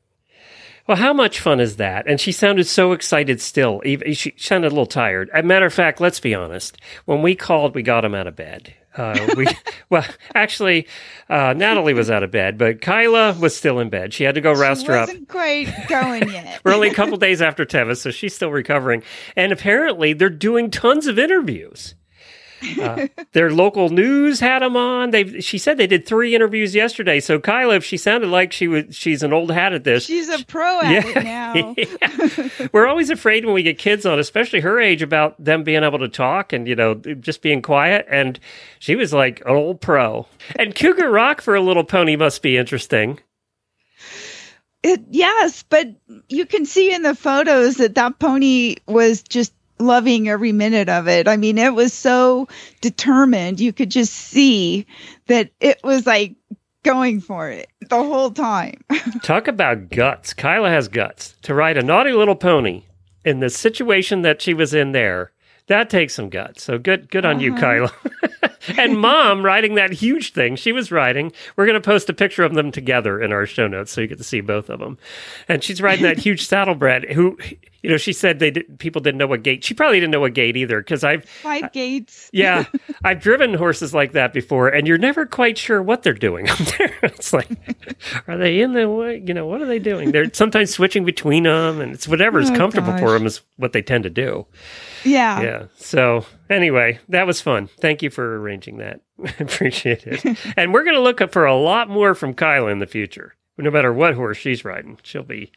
[0.87, 2.07] Well, how much fun is that?
[2.07, 3.83] And she sounded so excited still.
[4.13, 5.29] She sounded a little tired.
[5.31, 6.79] As a matter of fact, let's be honest.
[7.07, 8.73] When we called, we got him out of bed.
[8.97, 9.47] Uh, we
[9.91, 10.05] well,
[10.35, 10.87] actually,
[11.29, 14.15] uh, Natalie was out of bed, but Kyla was still in bed.
[14.15, 15.09] She had to go roust she her up.
[15.09, 16.61] wasn't quite going yet.
[16.65, 19.03] We're only a couple days after Tevis, so she's still recovering.
[19.37, 21.95] And apparently, they're doing tons of interviews.
[22.81, 25.11] Uh, their local news had them on.
[25.11, 27.21] They, she said they did three interviews yesterday.
[27.21, 30.07] So Kyla, if she sounded like she was, she's an old hat at this.
[30.07, 31.75] She's a pro at it now.
[31.77, 32.69] Yeah.
[32.73, 35.99] We're always afraid when we get kids on, especially her age, about them being able
[35.99, 38.07] to talk and, you know, just being quiet.
[38.11, 38.39] And
[38.79, 40.27] she was like an old pro.
[40.59, 43.21] And Cougar Rock for a little pony must be interesting.
[44.83, 45.89] It, yes, but
[46.29, 51.09] you can see in the photos that that pony was just loving every minute of
[51.09, 51.29] it.
[51.29, 52.49] I mean, it was so
[52.81, 53.61] determined.
[53.61, 54.87] You could just see
[55.27, 56.35] that it was like
[56.83, 58.83] going for it the whole time.
[59.23, 60.33] Talk about guts.
[60.33, 62.85] Kyla has guts to ride a naughty little pony
[63.25, 65.33] in the situation that she was in there.
[65.69, 66.63] That takes some guts.
[66.63, 67.61] So good, good on you, uh-huh.
[67.61, 67.93] Kyla.
[68.79, 71.33] and mom riding that huge thing she was riding.
[71.57, 74.07] We're going to post a picture of them together in our show notes so you
[74.07, 74.99] get to see both of them.
[75.49, 77.13] And she's riding that huge saddlebred.
[77.13, 77.37] Who,
[77.83, 79.65] you know, she said they did, people didn't know what gait.
[79.65, 82.31] She probably didn't know what gait either because I've Five gaits.
[82.33, 82.65] yeah,
[83.05, 86.59] I've driven horses like that before, and you're never quite sure what they're doing up
[86.59, 86.95] there.
[87.03, 87.49] It's like,
[88.29, 89.23] are they in the way?
[89.25, 90.13] You know, what are they doing?
[90.13, 93.83] They're sometimes switching between them, and it's whatever's Oh, comfortable for them is what they
[93.83, 94.47] tend to do.
[95.05, 95.41] Yeah.
[95.41, 95.65] Yeah.
[95.77, 97.69] So anyway, that was fun.
[97.79, 99.01] Thank you for arranging that.
[99.41, 100.25] Appreciate it.
[100.57, 103.35] and we're going to look up for a lot more from Kyla in the future.
[103.59, 105.51] No matter what horse she's riding, she'll be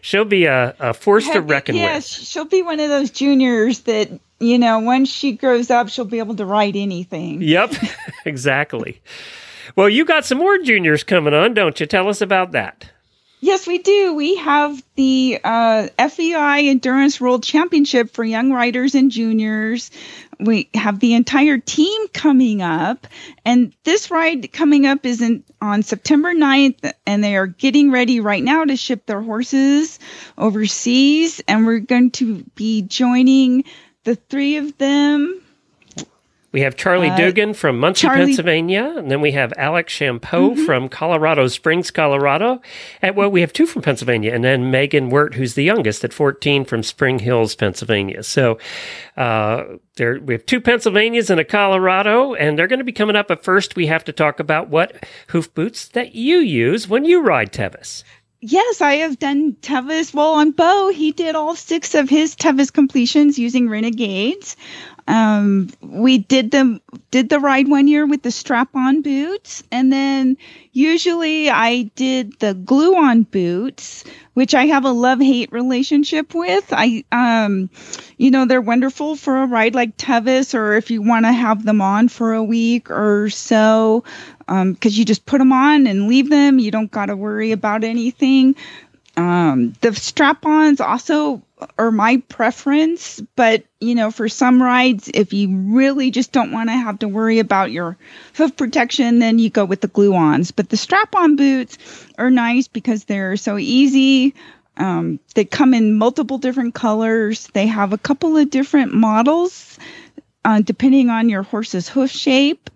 [0.00, 2.06] she'll be a, a force to reckon yeah, with.
[2.06, 6.18] she'll be one of those juniors that, you know, once she grows up, she'll be
[6.18, 7.42] able to ride anything.
[7.42, 7.74] Yep,
[8.24, 9.00] exactly.
[9.74, 11.86] Well, you got some more juniors coming on, don't you?
[11.86, 12.90] Tell us about that.
[13.44, 14.14] Yes, we do.
[14.14, 19.90] We have the uh, FEI Endurance World Championship for young riders and juniors.
[20.38, 23.08] We have the entire team coming up,
[23.44, 28.20] and this ride coming up is in, on September 9th, and they are getting ready
[28.20, 29.98] right now to ship their horses
[30.38, 33.64] overseas, and we're going to be joining
[34.04, 35.41] the three of them.
[36.52, 40.54] We have Charlie Uh, Dugan from Muncy, Charlie- Pennsylvania, and then we have Alex Shampoe
[40.66, 42.60] from Colorado Springs, Colorado.
[43.00, 46.12] And well, we have two from Pennsylvania, and then Meghan Wert, who's the youngest at
[46.12, 48.22] 14 from Spring Mills, Pennsylvania.
[48.22, 48.58] So
[49.16, 49.64] uh,
[49.96, 53.28] there we have two Pennsylvanias and a Colorado, and they're going to be coming up.
[53.28, 57.22] But first, we have to talk about what hoof boots that you use when you
[57.22, 58.04] ride Tevis.
[58.44, 60.12] Yes, I have done Tevis.
[60.12, 64.56] Well, on Bo, he did all six of his Tevis completions using Renegades.
[65.08, 70.36] Um, we did the did the ride one year with the strap-on boots, and then
[70.72, 76.64] usually I did the glue-on boots, which I have a love-hate relationship with.
[76.72, 77.68] I, um,
[78.16, 81.64] you know, they're wonderful for a ride like Tevis, or if you want to have
[81.64, 84.04] them on for a week or so,
[84.48, 86.58] um, because you just put them on and leave them.
[86.58, 88.56] You don't got to worry about anything.
[89.16, 91.42] Um, the strap-ons also
[91.78, 96.70] are my preference, but you know, for some rides, if you really just don't want
[96.70, 97.98] to have to worry about your
[98.34, 100.50] hoof protection, then you go with the glue-ons.
[100.50, 101.78] But the strap-on boots
[102.16, 104.34] are nice because they're so easy.
[104.78, 107.48] Um, they come in multiple different colors.
[107.52, 109.78] They have a couple of different models,
[110.44, 112.70] uh, depending on your horse's hoof shape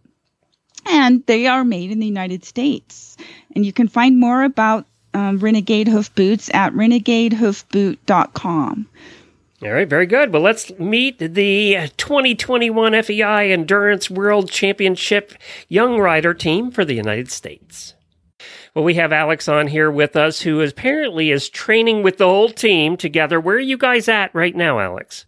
[0.88, 3.16] and they are made in the United States.
[3.54, 4.86] And you can find more about
[5.16, 8.86] um, Renegade Hoof Boots at renegadehoofboot.com.
[9.62, 10.30] All right, very good.
[10.30, 15.32] Well, let's meet the 2021 FEI Endurance World Championship
[15.68, 17.94] Young Rider team for the United States.
[18.74, 22.50] Well, we have Alex on here with us, who apparently is training with the whole
[22.50, 23.40] team together.
[23.40, 25.24] Where are you guys at right now, Alex?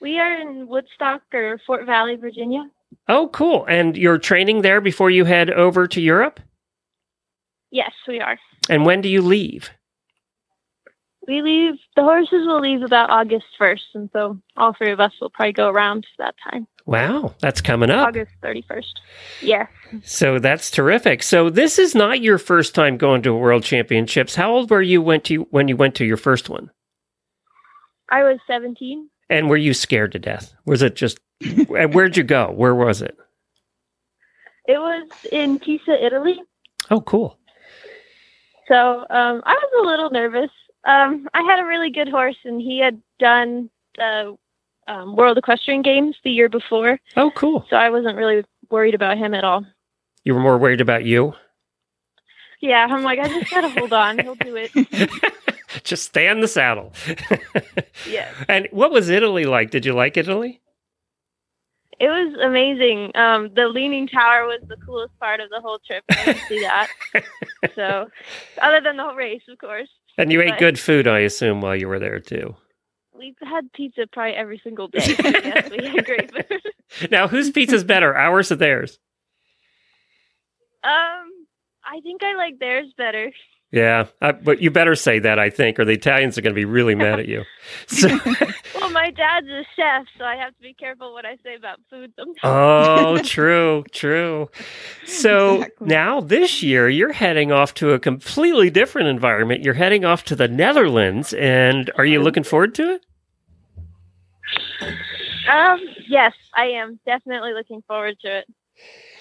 [0.00, 2.70] We are in Woodstock or Fort Valley, Virginia.
[3.06, 3.66] Oh, cool.
[3.66, 6.40] And you're training there before you head over to Europe?
[7.70, 8.38] Yes, we are.
[8.68, 9.70] And when do you leave?
[11.28, 13.80] We leave, the horses will leave about August 1st.
[13.94, 16.66] And so all three of us will probably go around that time.
[16.84, 18.08] Wow, that's coming up.
[18.08, 18.92] August 31st.
[19.40, 19.68] Yes.
[20.02, 21.22] So that's terrific.
[21.22, 24.34] So this is not your first time going to World Championships.
[24.34, 25.22] How old were you when
[25.68, 26.70] you went to your first one?
[28.10, 29.08] I was 17.
[29.30, 30.52] And were you scared to death?
[30.66, 32.50] Was it just and where'd you go?
[32.50, 33.16] Where was it?
[34.66, 36.40] It was in Pisa, Italy.
[36.90, 37.38] Oh, cool.
[38.68, 40.50] So um, I was a little nervous.
[40.84, 44.36] Um, I had a really good horse, and he had done the
[44.88, 46.98] um, World Equestrian Games the year before.
[47.16, 47.64] Oh, cool.
[47.70, 49.64] So I wasn't really worried about him at all.
[50.24, 51.34] You were more worried about you?
[52.60, 54.18] Yeah, I'm like, I just gotta hold on.
[54.18, 54.70] He'll do it.
[55.84, 56.92] just stay in the saddle.
[58.08, 58.30] yeah.
[58.48, 59.70] And what was Italy like?
[59.70, 60.60] Did you like Italy?
[62.02, 63.12] It was amazing.
[63.14, 66.02] Um, the Leaning Tower was the coolest part of the whole trip.
[66.10, 66.88] I didn't see that.
[67.76, 68.08] so,
[68.60, 69.88] other than the whole race, of course.
[70.18, 72.56] And you ate good food, I assume, while you were there too.
[73.16, 74.98] We had pizza probably every single day.
[75.06, 77.08] yes, we had great food.
[77.12, 78.98] Now, whose pizza's better, ours or theirs?
[80.82, 81.30] Um,
[81.84, 83.30] I think I like theirs better.
[83.72, 86.58] Yeah, I, but you better say that, I think, or the Italians are going to
[86.60, 87.44] be really mad at you.
[87.86, 88.06] So,
[88.78, 91.80] Well, my dad's a chef, so I have to be careful what I say about
[91.88, 92.38] food sometimes.
[92.42, 94.50] oh, true, true.
[95.06, 95.86] So Exactly.
[95.86, 99.62] now this year, you're heading off to a completely different environment.
[99.64, 103.06] You're heading off to the Netherlands, and are you looking forward to it?
[105.50, 108.44] Um, yes, I am definitely looking forward to it.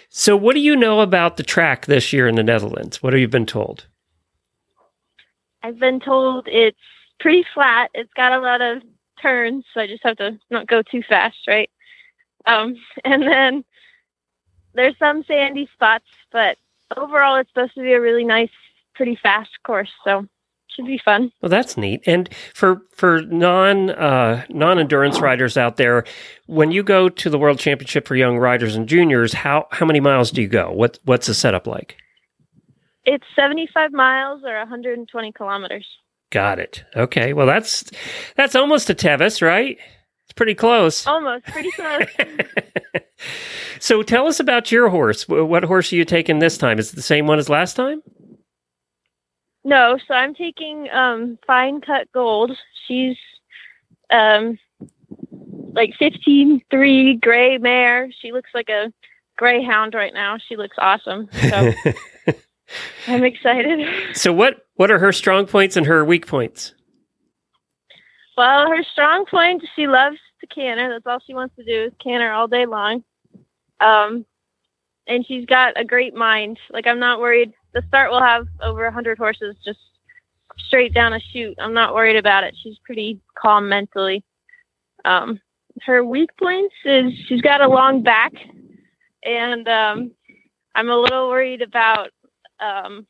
[0.10, 3.02] So, what do you know about the track this year in the Netherlands?
[3.02, 3.88] What have you been told?
[5.64, 6.78] I've been told it's
[7.20, 7.91] pretty flat.
[7.93, 8.82] It's got a lot of
[9.22, 11.70] turns, so I just have to not go too fast, right?
[12.45, 13.64] Um, and then
[14.74, 16.57] there's some sandy spots, but
[16.97, 18.49] overall, it's supposed to be a really nice,
[18.95, 20.26] pretty fast course, so
[20.68, 21.32] should be fun.
[21.41, 22.01] Well, that's neat.
[22.05, 26.05] And for for non uh, non endurance riders out there,
[26.47, 29.99] when you go to the World Championship for young riders and juniors, how how many
[29.99, 30.72] miles do you go?
[30.72, 31.97] What what's the setup like?
[33.06, 35.86] It's 75 miles or 120 kilometers.
[36.32, 36.84] Got it.
[36.95, 37.34] Okay.
[37.34, 37.84] Well, that's
[38.36, 39.78] that's almost a Tevis, right?
[40.26, 41.06] It's pretty close.
[41.06, 42.06] Almost, pretty close.
[43.80, 45.28] so, tell us about your horse.
[45.28, 46.80] What horse are you taking this time?
[46.80, 48.02] Is it the same one as last time?
[49.64, 52.58] No, so I'm taking um fine cut gold.
[52.88, 53.18] She's
[54.10, 54.58] um
[55.74, 58.10] like fifteen three gray mare.
[58.22, 58.91] She looks like a
[59.38, 60.38] greyhound right now.
[60.47, 61.28] She looks awesome.
[61.49, 61.74] So
[63.07, 64.15] I'm excited.
[64.15, 66.74] so, what what are her strong points and her weak points?
[68.38, 70.89] Well, her strong point, she loves to canter.
[70.89, 73.03] That's all she wants to do is canter all day long.
[73.80, 74.26] Um
[75.07, 76.57] and she's got a great mind.
[76.72, 77.53] Like I'm not worried.
[77.74, 79.80] The start will have over a hundred horses just
[80.67, 81.57] straight down a chute.
[81.59, 82.55] I'm not worried about it.
[82.61, 84.24] She's pretty calm mentally.
[85.05, 85.39] Um,
[85.84, 88.34] her weak points is she's got a long back,
[89.24, 90.11] and um,
[90.76, 92.09] I'm a little worried about
[92.62, 93.05] um,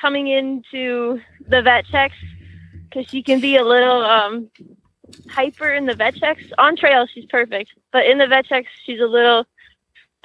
[0.00, 2.16] coming into the vet checks
[2.88, 4.50] because she can be a little um,
[5.28, 6.44] hyper in the vet checks.
[6.58, 9.44] On trail, she's perfect, but in the vet checks, she's a little.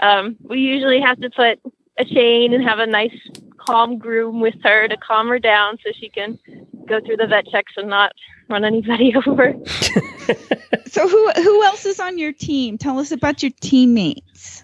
[0.02, 1.60] Um, we usually have to put
[1.98, 3.18] a chain and have a nice
[3.58, 6.40] calm groom with her to calm her down so she can
[6.88, 8.14] go through the vet checks and not
[8.48, 9.54] run anybody over.
[10.90, 12.78] So who who else is on your team?
[12.78, 14.59] Tell us about your teammates.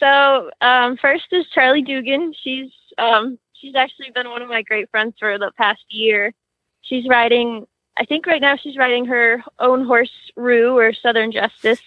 [0.00, 2.32] So um, first is Charlie Dugan.
[2.42, 6.32] She's um, she's actually been one of my great friends for the past year.
[6.80, 7.66] She's riding.
[7.98, 11.82] I think right now she's riding her own horse, Rue or Southern Justice.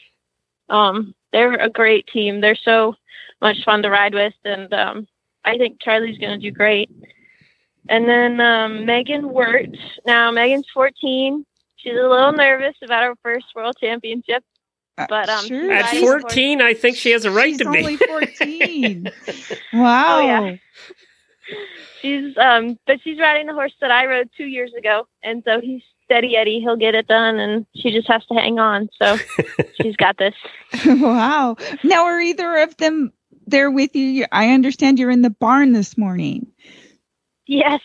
[0.70, 2.39] Um, they're a great team.
[2.39, 2.95] They're so
[3.41, 5.07] much fun to ride with, and um,
[5.43, 6.91] I think Charlie's going to do great.
[7.89, 9.76] And then um, Meghan Wert.
[10.05, 11.45] Now Meghan's 14.
[11.78, 14.43] She's a little nervous about her first world championship,
[14.96, 15.72] but um, sure.
[15.72, 17.80] At riding the horse- 14, I think she has a right She's to be.
[17.80, 19.12] only 14.
[19.74, 20.18] wow.
[20.18, 20.56] Oh, yeah.
[22.02, 25.62] She's um, but she's riding the horse that I rode two years ago, and so
[25.62, 26.60] he's steady Eddie.
[26.60, 28.89] He'll get it done, and she just has to hang on.
[29.02, 29.18] So
[29.82, 30.36] she's got this.
[30.86, 31.56] wow.
[31.84, 33.14] Now, are either of them
[33.48, 34.26] there with you?
[34.32, 36.48] I understand you're in the barn this morning.
[37.46, 37.82] Yes,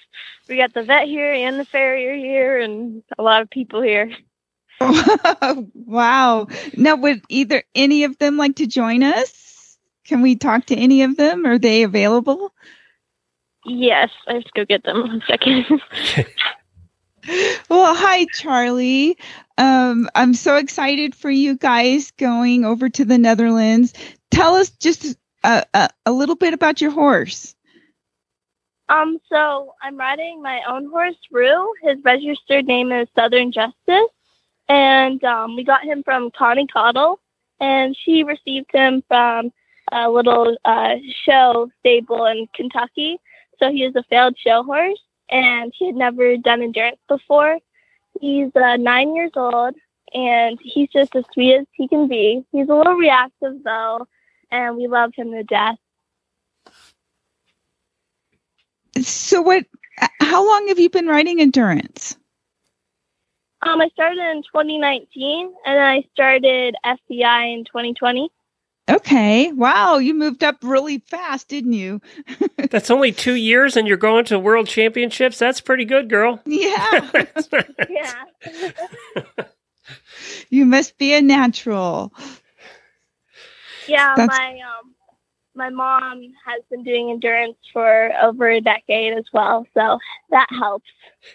[0.49, 4.11] we got the vet here and the farrier here, and a lot of people here.
[5.75, 6.47] wow.
[6.77, 9.79] Now, would either any of them like to join us?
[10.05, 11.47] Can we talk to any of them?
[11.47, 12.53] Are they available?
[13.67, 15.67] Yes, I have to go get them one second.
[17.69, 19.19] well, hi, Charlie.
[19.59, 23.93] Um, I'm so excited for you guys going over to the Netherlands.
[24.31, 27.55] Tell us just a, a, a little bit about your horse.
[28.89, 31.73] Um, so I'm riding my own horse, Rue.
[31.83, 34.11] His registered name is Southern Justice,
[34.69, 37.21] and um, we got him from Connie Caudle,
[37.61, 39.53] and she received him from
[39.93, 43.19] a little uh, show stable in Kentucky.
[43.59, 45.01] So he is a failed show horse,
[45.31, 47.59] and he had never done endurance before.
[48.21, 49.75] He's uh, nine years old,
[50.15, 52.45] and he's just as sweet as he can be.
[52.53, 54.07] He's a little reactive though,
[54.51, 55.77] and we love him to death.
[59.03, 59.67] So, what?
[60.21, 62.18] How long have you been riding endurance?
[63.63, 68.31] Um, I started in 2019, and then I started FEI in 2020.
[68.89, 69.53] Okay.
[69.53, 69.99] Wow.
[69.99, 72.01] You moved up really fast, didn't you?
[72.71, 75.39] That's only two years and you're going to world championships.
[75.39, 76.41] That's pretty good, girl.
[76.47, 77.11] Yeah.
[77.91, 78.15] yeah.
[80.49, 82.15] you must be a natural.
[83.87, 84.37] Yeah, That's...
[84.37, 84.95] my um
[85.59, 89.99] my mom has been doing endurance for over a decade as well, so
[90.31, 90.87] that helps.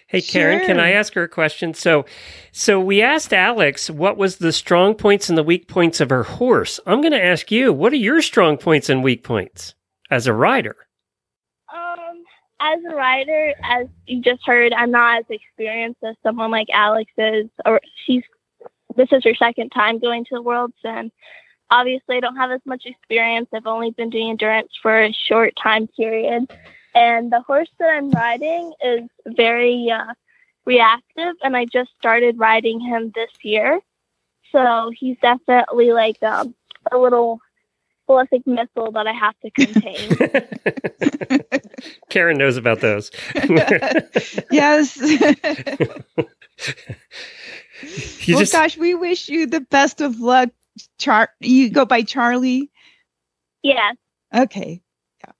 [0.07, 0.67] Hey Karen, sure.
[0.67, 1.74] can I ask her a question?
[1.74, 2.05] So,
[2.51, 6.24] so we asked Alex what was the strong points and the weak points of her
[6.24, 6.80] horse.
[6.88, 9.76] I'm going to ask you, what are your strong points and weak points
[10.09, 10.78] as a rider?
[11.71, 12.24] Um,
[12.61, 17.11] as a rider, as you just heard, I'm not as experienced as someone like Alex
[17.17, 18.24] is, or she's.
[18.95, 21.11] This is her second time going to the Worlds, and
[21.74, 23.49] obviously I don't have as much experience.
[23.53, 26.51] I've only been doing endurance for a short time period.
[26.95, 30.13] And the horse that I'm riding is very uh,
[30.65, 33.80] reactive, and I just started riding him this year.
[34.51, 36.53] So he's definitely like um,
[36.91, 37.39] a little
[38.05, 40.11] ballistic missile that I have to contain.
[42.09, 43.09] Karen knows about those.
[44.51, 44.95] yes.
[48.21, 48.53] You well, just...
[48.53, 50.49] gosh, we wish you the best of luck
[50.97, 52.71] Char, you go by Charlie.
[53.61, 53.91] Yeah.
[54.34, 54.82] Okay.
[55.24, 55.32] Yeah.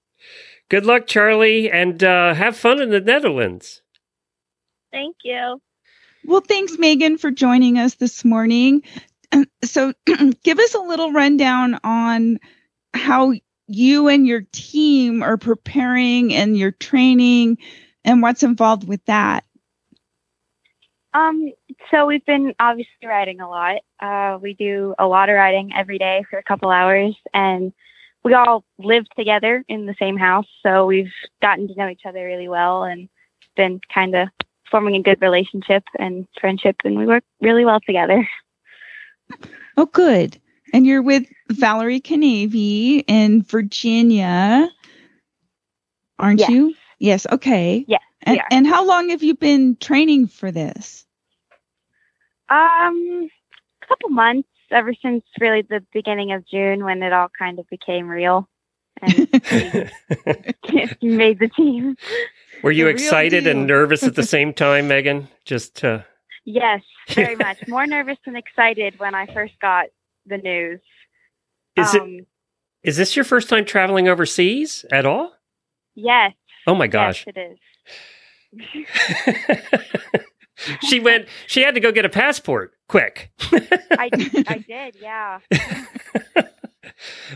[0.70, 3.82] Good luck, Charlie, and uh, have fun in the Netherlands.
[4.92, 5.60] Thank you.
[6.26, 8.84] Well, thanks, Meghan, for joining us this morning.
[9.64, 9.94] So,
[10.44, 12.40] give us a little rundown on
[12.94, 13.34] how
[13.68, 17.58] you and your team are preparing and your training
[18.06, 19.44] and what's involved with that.
[21.14, 21.52] Um,
[21.92, 23.82] so we've been obviously riding a lot.
[24.00, 27.72] Uh, we do a lot of riding every day for a couple hours, and
[28.24, 31.12] we all live together in the same house, so we've
[31.42, 33.10] gotten to know each other really well and
[33.56, 34.30] been kind of
[34.72, 38.28] forming a good relationship and friendship, and we work really well together.
[39.76, 40.40] Oh, good.
[40.72, 44.70] And you're with Valerie Kanavy in Virginia,
[46.20, 46.50] aren't yes.
[46.50, 46.76] you?
[47.00, 47.26] Yes.
[47.32, 47.84] Okay.
[47.88, 48.02] Yes.
[48.24, 51.06] And, and how long have you been training for this?
[52.50, 53.30] Um,
[53.82, 57.68] a couple months, ever since really the beginning of June when it all kind of
[57.70, 58.48] became real
[59.02, 59.14] and
[61.02, 61.96] made the team.
[62.62, 65.28] Were you the excited and nervous at the same time, Meghan?
[65.46, 66.06] Just to...
[66.46, 67.58] Yes, very much.
[67.68, 69.88] More nervous than excited when I first got
[70.26, 70.80] the news.
[71.76, 72.28] Is um, it
[72.84, 75.34] is this your first time traveling overseas at all?
[75.96, 76.34] Yes.
[76.68, 77.26] Oh my gosh.
[77.26, 77.58] Yes, it is.
[80.82, 81.28] She went.
[81.48, 83.32] She had to go get a passport quick.
[83.52, 84.10] I,
[84.48, 85.40] I did, yeah.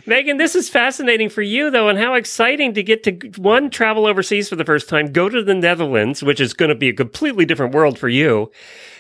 [0.06, 4.06] Meghan, this is fascinating for you, though, and how exciting to get to one travel
[4.06, 6.93] overseas for the first time, go to the Netherlands, which is going to be a
[6.93, 8.52] completely different world for you,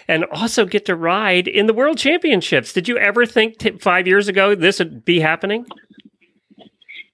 [0.07, 2.73] and also get to ride in the World Championships.
[2.73, 5.65] Did you ever think t- five years ago this would be happening?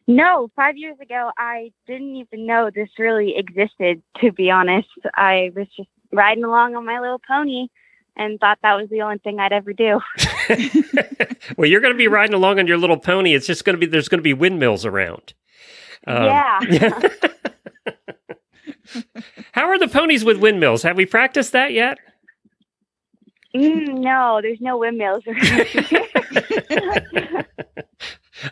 [0.08, 4.90] No, five years ago, I didn't even know this really existed, to be honest.
[5.16, 7.68] I was just riding along on my little pony
[8.16, 10.00] and thought that was the only thing I'd ever do.
[11.58, 13.34] well, you're going to be riding along on your little pony.
[13.34, 15.34] It's just going to be, there's going to be windmills around.
[16.06, 16.60] Um, yeah.
[19.54, 20.84] How are the ponies with windmills?
[20.84, 21.98] Have we practiced that yet?
[23.56, 25.24] Mm, no, there's no windmills.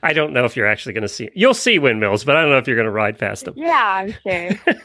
[0.04, 1.30] I don't know if you're actually going to see.
[1.34, 3.54] You'll see windmills, but I don't know if you're going to ride past them.
[3.58, 4.78] Yeah, I'm sure.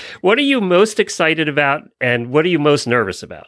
[0.20, 3.46] what are you most excited about, and what are you most nervous about?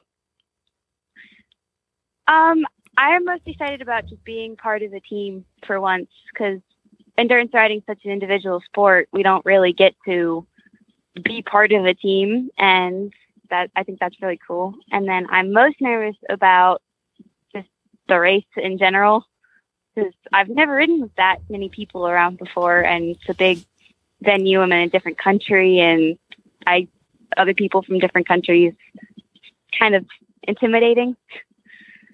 [2.28, 2.64] Um,
[2.96, 6.61] I am most excited about just being part of the team for once because
[7.18, 9.09] endurance riding is such an individual sport.
[9.12, 10.46] We don't really get to
[11.24, 13.12] be part of a team, and
[13.51, 14.74] that I think that's really cool.
[14.92, 16.82] And then I'm most nervous about
[17.55, 17.68] just
[18.09, 19.24] the race in general
[20.01, 23.64] because I've never ridden with that many people around before, and it's a big
[24.22, 24.61] venue.
[24.61, 26.18] I'm in a different country, and
[26.66, 26.88] I
[27.36, 28.74] other people from different countries.
[29.78, 30.05] Kind of
[30.42, 31.16] intimidating.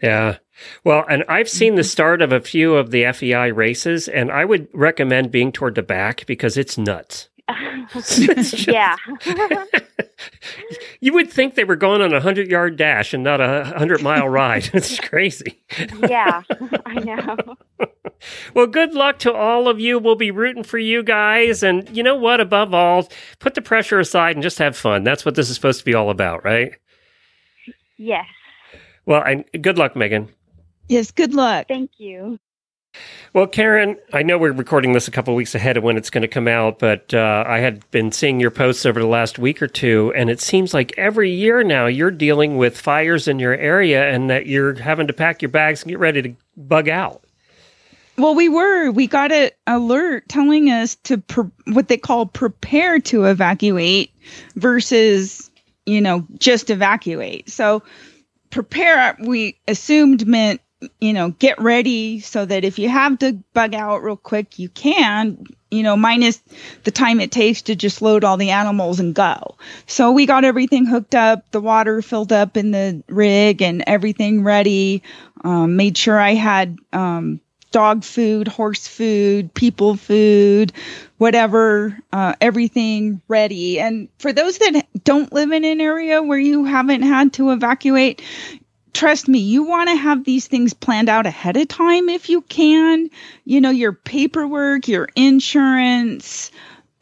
[0.02, 0.38] Yeah.
[0.84, 4.44] Well, and I've seen the start of a few of the FEI races, and I
[4.44, 7.28] would recommend being toward the back because it's nuts.
[7.94, 8.16] It's
[8.50, 8.96] just- yeah.
[11.00, 14.02] you would think they were going on a 100 yard dash and not a 100
[14.02, 14.70] mile ride.
[14.74, 15.62] It's crazy.
[16.08, 16.42] yeah,
[16.86, 17.36] I know.
[18.54, 19.98] Well, good luck to all of you.
[19.98, 21.62] We'll be rooting for you guys.
[21.62, 22.40] And you know what?
[22.40, 23.08] Above all,
[23.38, 25.04] put the pressure aside and just have fun.
[25.04, 26.72] That's what this is supposed to be all about, right?
[27.96, 28.26] Yes.
[29.06, 30.28] Well, and good luck, Meghan.
[30.88, 31.66] Yes, good luck.
[31.68, 32.38] Thank you.
[33.32, 36.22] Well, Karen, I know we're recording this a couple weeks ahead of when it's going
[36.22, 39.60] to come out, but uh, I had been seeing your posts over the last week
[39.60, 43.54] or two, and it seems like every year now you're dealing with fires in your
[43.54, 47.24] area and that you're having to pack your bags and get ready to bug out.
[48.16, 48.90] Well, we were.
[48.90, 54.12] We got an alert telling us to pre- what they call prepare to evacuate
[54.54, 55.50] versus,
[55.84, 57.50] you know, just evacuate.
[57.50, 57.82] So
[58.48, 60.62] prepare, we assumed meant,
[61.00, 64.68] you know, get ready so that if you have to bug out real quick, you
[64.68, 66.42] can, you know, minus
[66.84, 69.56] the time it takes to just load all the animals and go.
[69.86, 74.44] So we got everything hooked up, the water filled up in the rig and everything
[74.44, 75.02] ready.
[75.42, 77.40] Um, made sure I had, um,
[77.72, 80.72] dog food, horse food, people food,
[81.18, 83.80] whatever, uh, everything ready.
[83.80, 88.22] And for those that don't live in an area where you haven't had to evacuate,
[88.96, 92.40] trust me, you want to have these things planned out ahead of time if you
[92.42, 93.10] can.
[93.44, 96.50] You know, your paperwork, your insurance,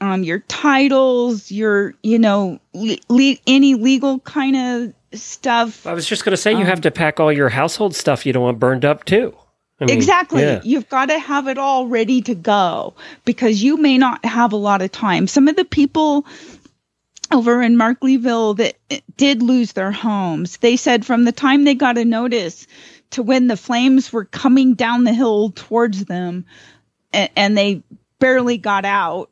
[0.00, 5.86] um, your titles, your, you know, le- le- any legal kind of stuff.
[5.86, 8.26] I was just going to say, you Um, have to pack all your household stuff
[8.26, 9.34] you don't want burned up too.
[9.80, 10.42] I mean, exactly.
[10.42, 10.60] yeah.
[10.62, 14.56] You've got to have it all ready to go because you may not have a
[14.56, 15.26] lot of time.
[15.26, 16.26] Some of the people
[17.32, 18.76] over in Markleeville that
[19.16, 22.66] did lose their homes, they said from the time they got a notice
[23.10, 26.44] to when the flames were coming down the hill towards them
[27.12, 27.82] and, and they
[28.18, 29.30] barely got out,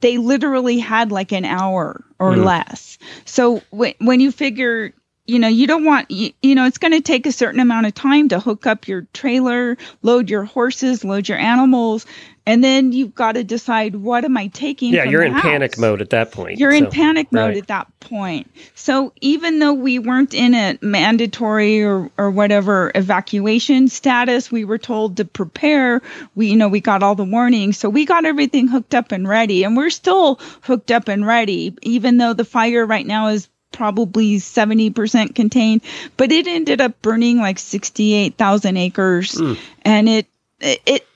[0.00, 2.44] they literally had like an hour or Mm.
[2.44, 2.98] less.
[3.24, 4.92] So when, when you figure
[5.30, 7.86] you know you don't want you, you know it's going to take a certain amount
[7.86, 12.04] of time to hook up your trailer load your horses load your animals
[12.46, 15.42] and then you've got to decide what am i taking Yeah, you're in house?
[15.42, 16.58] panic mode at that point.
[16.58, 17.56] you're in panic mode right.
[17.58, 23.88] at that point so even though we weren't in a mandatory or, or whatever evacuation
[23.88, 26.02] status we were told to prepare
[26.34, 29.28] we you know we got all the warnings so we got everything hooked up and
[29.28, 33.48] ready and we're still hooked up and ready even though the fire right now is
[33.72, 35.80] probably 70% contained
[36.16, 39.58] but it ended up burning like 68,000 acres Mm.
[39.82, 40.26] and it
[40.60, 41.06] it it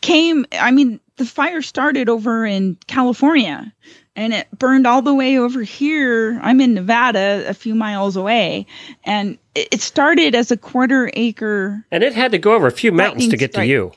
[0.00, 3.72] came i mean the fire started over in california
[4.16, 8.66] and it burned all the way over here i'm in nevada a few miles away
[9.04, 12.72] and it it started as a quarter acre And it had to go over a
[12.72, 13.92] few mountains to get to you.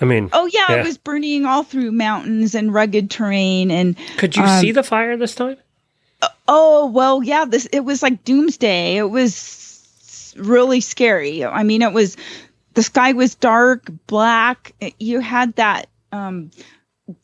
[0.00, 4.36] I mean, oh yeah, it was burning all through mountains and rugged terrain and Could
[4.36, 5.56] you um, see the fire this time?
[6.46, 7.44] Oh well, yeah.
[7.44, 8.96] This it was like doomsday.
[8.96, 11.44] It was really scary.
[11.44, 12.16] I mean, it was
[12.74, 14.74] the sky was dark, black.
[14.98, 16.50] You had that um,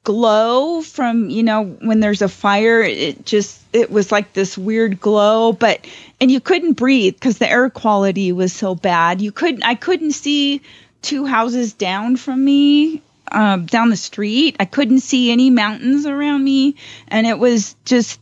[0.03, 2.83] glow from you know when there's a fire.
[2.83, 5.87] It just it was like this weird glow, but
[6.21, 9.21] and you couldn't breathe because the air quality was so bad.
[9.21, 9.65] You couldn't.
[9.65, 10.61] I couldn't see
[11.03, 13.03] two houses down from me.
[13.33, 16.77] Um, down the street, I couldn't see any mountains around me,
[17.09, 18.21] and it was just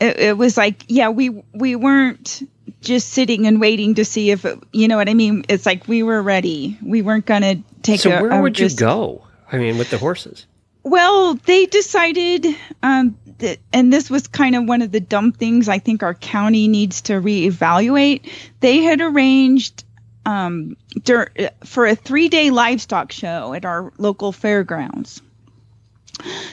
[0.00, 2.42] it, it was like yeah we we weren't
[2.80, 5.86] just sitting and waiting to see if it, you know what i mean it's like
[5.88, 9.22] we were ready we weren't gonna take so a, where would you go?
[9.50, 10.46] I mean, with the horses.
[10.82, 12.46] well they decided
[12.82, 16.14] um that, and this was kind of one of the dumb things i think our
[16.14, 18.30] county needs to reevaluate
[18.60, 19.84] they had arranged
[20.24, 21.32] um dur-
[21.64, 25.22] for a three day livestock show at our local fairgrounds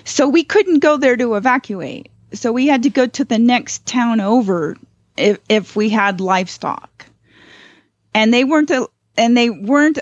[0.04, 2.10] so we couldn't go there to evacuate.
[2.34, 4.76] So we had to go to the next town over
[5.18, 7.06] if if we had livestock.
[8.14, 10.00] And they weren't a- and they weren't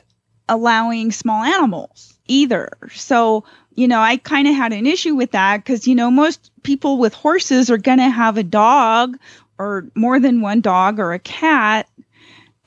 [0.50, 2.72] allowing small animals either.
[2.94, 6.52] So, you know, I kind of had an issue with that cuz you know most
[6.64, 9.18] people with horses are going to have a dog
[9.58, 11.88] or more than one dog or a cat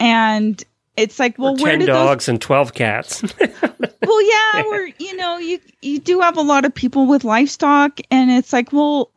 [0.00, 0.62] and
[0.96, 3.22] it's like, well, Or where 10 did those dogs and 12 cats.
[3.40, 8.00] well yeah we're you know you you do have a lot of people with livestock
[8.10, 9.10] and it's like well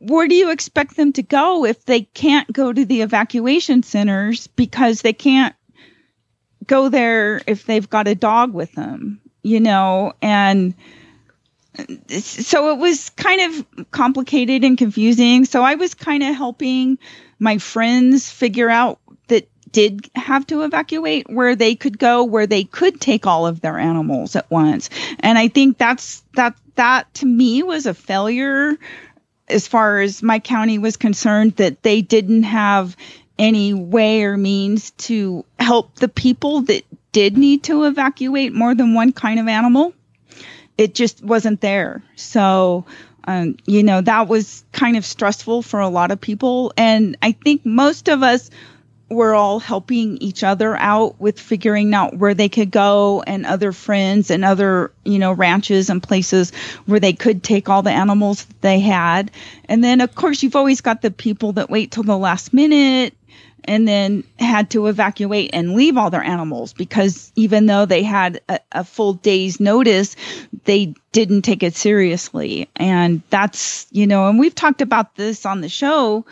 [0.00, 4.46] where do you expect them to go if they can't go to the evacuation centers
[4.48, 5.54] because they can't
[6.66, 10.12] go there if they've got a dog with them you know?
[10.20, 10.74] And
[12.08, 15.44] so it was kind of complicated and confusing.
[15.44, 16.98] So i was kind of helping
[17.38, 18.98] my friends figure out
[19.28, 23.60] that did have to evacuate where they could go where they could take all of
[23.60, 24.90] their animals at once.
[25.20, 28.76] And i think that's that that to me was a failure
[29.50, 32.96] as far as my county was concerned that they didn't have
[33.38, 38.94] any way or means to help the people that did need to evacuate more than
[38.94, 39.94] one kind of animal.
[40.76, 42.02] It just wasn't there.
[42.16, 42.84] So
[43.24, 46.72] um, you know that was kind of stressful for a lot of people.
[46.76, 48.50] And i think most of us
[49.10, 53.72] were all helping each other out with figuring out where they could go and other
[53.72, 56.52] friends and other you know ranches and places
[56.86, 59.30] where they could take all the animals they had
[59.66, 63.14] and then of course you've always got the people that wait till the last minute
[63.64, 68.40] and then had to evacuate and leave all their animals because even though they had
[68.48, 70.16] a, a full day's notice,
[70.64, 72.70] they didn't take it seriously.
[72.76, 76.24] And that's, you know, and we've talked about this on the show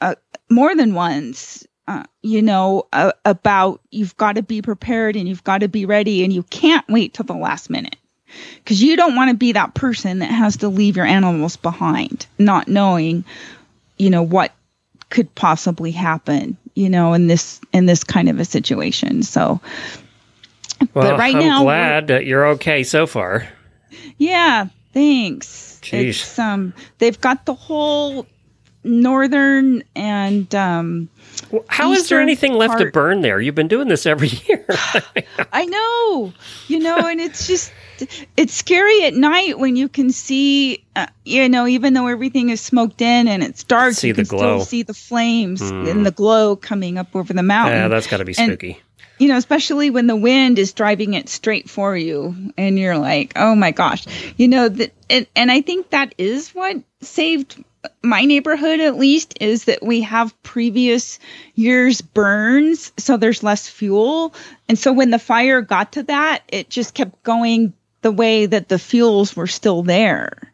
[0.00, 0.14] uh,
[0.50, 1.66] more than once.
[1.86, 5.84] Uh, you know, uh, about you've got to be prepared and you've got to be
[5.84, 7.96] ready and you can't wait till the last minute
[8.56, 12.26] because you don't want to be that person that has to leave your animals behind,
[12.38, 13.22] not knowing,
[13.98, 14.52] you know, what
[15.10, 19.22] could possibly happen, you know, in this in this kind of a situation.
[19.22, 19.60] So,
[20.94, 23.46] Well, but right I'm now, glad that you're okay so far.
[24.16, 25.78] yeah, thanks.
[25.82, 26.08] Jeez.
[26.08, 28.26] It's um, they've got the whole
[28.84, 31.08] northern and um.
[31.68, 33.40] How is there anything left to burn there?
[33.40, 34.66] You've been doing this every year.
[35.52, 36.32] I know,
[36.68, 37.72] you know, and it's just
[38.36, 42.60] it's scary at night when you can see, uh, you know, even though everything is
[42.60, 44.58] smoked in and it's dark, See you the can glow.
[44.58, 45.86] still see the flames Hmm.
[45.88, 47.78] and the glow coming up over the mountain.
[47.78, 48.80] yeah, that's got to be And- spooky.
[49.18, 53.32] you know, especially when the wind is driving it straight for you and you're like,
[53.36, 54.06] oh my gosh,
[54.36, 57.62] you know, that, and, and I think that is what saved
[58.02, 61.18] my neighborhood at least is that we have previous
[61.54, 62.92] years burns.
[62.96, 64.34] So there's less fuel.
[64.68, 67.72] And so when the fire got to that, it just kept going
[68.02, 70.52] the way that the fuels were still there.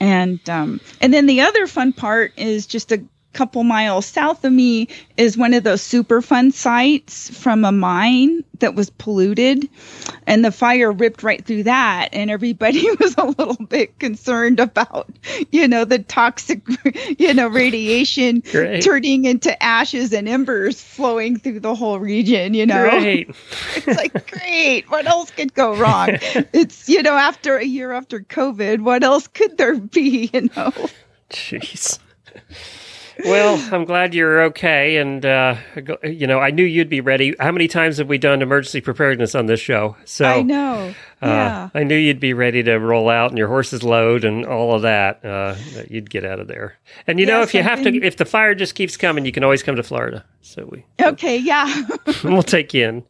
[0.00, 3.04] And um, and then the other fun part is just a
[3.36, 8.74] couple miles south of me is one of those Superfund sites from a mine that
[8.74, 9.68] was polluted,
[10.26, 15.10] and the fire ripped right through that, and everybody was a little bit concerned about,
[15.50, 16.62] you know, the toxic,
[17.18, 18.82] you know, radiation Great.
[18.82, 22.54] turning into ashes and embers flowing through the whole region.
[22.54, 23.28] You know, Great.
[23.76, 26.08] it's like great what else could go wrong
[26.52, 30.72] it's you know after a year after covid what else could there be you know
[31.30, 31.98] Jeez.
[33.24, 35.56] Well, I'm glad you're okay, and uh,
[36.02, 37.34] you know I knew you'd be ready.
[37.40, 39.96] How many times have we done emergency preparedness on this show?
[40.04, 43.48] So i know uh, yeah I knew you'd be ready to roll out and your
[43.48, 45.24] horses load and all of that.
[45.24, 46.76] Uh, that you'd get out of there.
[47.06, 49.44] And you know, if you have to, if the fire just keeps coming, you can
[49.44, 50.24] always come to Florida.
[50.42, 51.82] So we okay yeah
[52.24, 53.04] we'll take you in.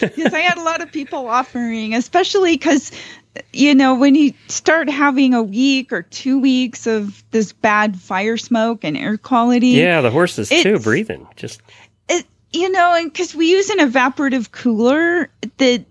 [0.16, 2.92] yes i had a lot of people offering especially because
[3.52, 8.36] you know when you start having a week or two weeks of this bad fire
[8.36, 11.26] smoke and air quality Yeah, the horses too breathing.
[11.36, 11.60] Just
[12.08, 15.84] it, you know, and because we use an evaporative cooler that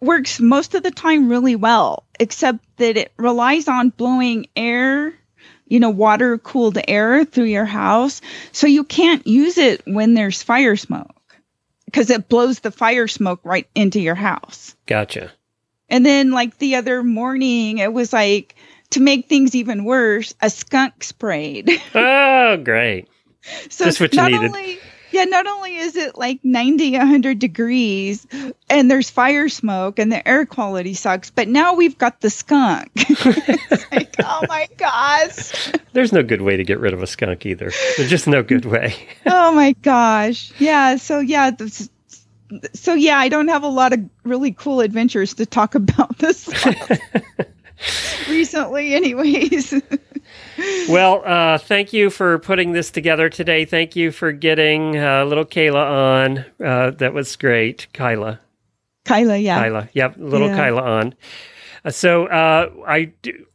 [0.00, 5.12] works most of the time really well, except that it relies on blowing air,
[5.66, 8.20] you know, water cooled air through your house.
[8.52, 11.14] So you can't use it when there's fire smoke
[11.86, 14.76] because it blows the fire smoke right into your house.
[14.86, 15.32] gotcha.
[15.88, 18.54] And then, like the other morning, it was like
[18.90, 21.70] to make things even worse, a skunk sprayed.
[21.94, 23.08] Oh, great.
[23.68, 24.46] So Just what you not needed.
[24.46, 24.78] only
[25.10, 28.26] yeah, not only is it like 90, 100 degrees
[28.68, 32.90] and there's fire smoke and the air quality sucks, but now we've got the skunk.
[32.96, 35.72] it's like, oh my gosh.
[35.92, 37.72] There's no good way to get rid of a skunk either.
[37.96, 38.94] There's just no good way.
[39.26, 40.52] Oh my gosh.
[40.58, 41.88] Yeah, so yeah, this,
[42.74, 46.48] so yeah, I don't have a lot of really cool adventures to talk about this
[48.28, 49.74] recently anyways.
[50.88, 53.64] Well, uh, thank you for putting this together today.
[53.64, 56.44] Thank you for getting uh, little Kayla on.
[56.62, 58.40] Uh, that was great, Kyla.
[59.04, 59.58] Kyla, yeah.
[59.58, 60.56] Kyla, yep, little Yeah.
[60.56, 61.14] Kyla on.
[61.84, 63.46] Uh, so uh, I do.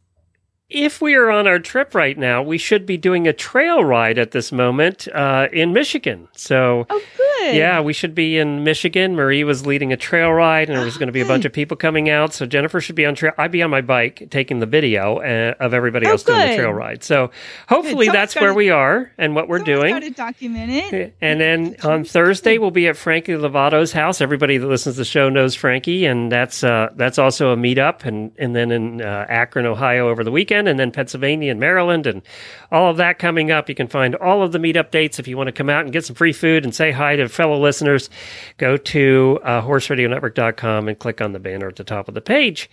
[0.76, 4.18] If we are on our trip right now, we should be doing a trail ride
[4.18, 6.26] at this moment uh, in Michigan.
[6.34, 7.54] So Oh good.
[7.54, 9.14] Yeah, we should be in Michigan.
[9.14, 11.52] Marie was leading a trail ride, and there was going to be a bunch of
[11.52, 12.32] people coming out.
[12.32, 13.32] So Jennifer should be on trail.
[13.38, 16.56] I'd be on my bike taking the video uh, of everybody Oh, else doing the
[16.56, 17.04] trail ride.
[17.04, 17.30] So
[17.68, 19.94] hopefully that's where gotta- we are and what we're doing.
[19.94, 21.14] Got to document it.
[21.20, 24.20] And then on Thursday we'll be at Frankie Lovato's house.
[24.20, 28.04] Everybody that listens to the show knows Frankie, and that's uh, that's also a meetup.
[28.04, 32.06] And and then in uh, Akron, Ohio, over the weekend, and then Pennsylvania and Maryland,
[32.06, 32.22] and
[32.70, 33.68] all of that coming up.
[33.68, 35.92] You can find all of the meetup dates if you want to come out and
[35.92, 38.10] get some free food and say hi to fellow listeners.
[38.58, 42.70] Go to uh, horseradionetwork.com and click on the banner at the top of the page.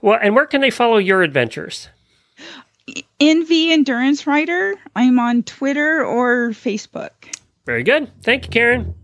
[0.00, 1.88] Well, and where can they follow your adventures?
[3.20, 4.74] NV Endurance Rider.
[4.96, 7.10] I'm on Twitter or Facebook.
[7.66, 8.10] Very good.
[8.22, 8.94] Thank you, Karen.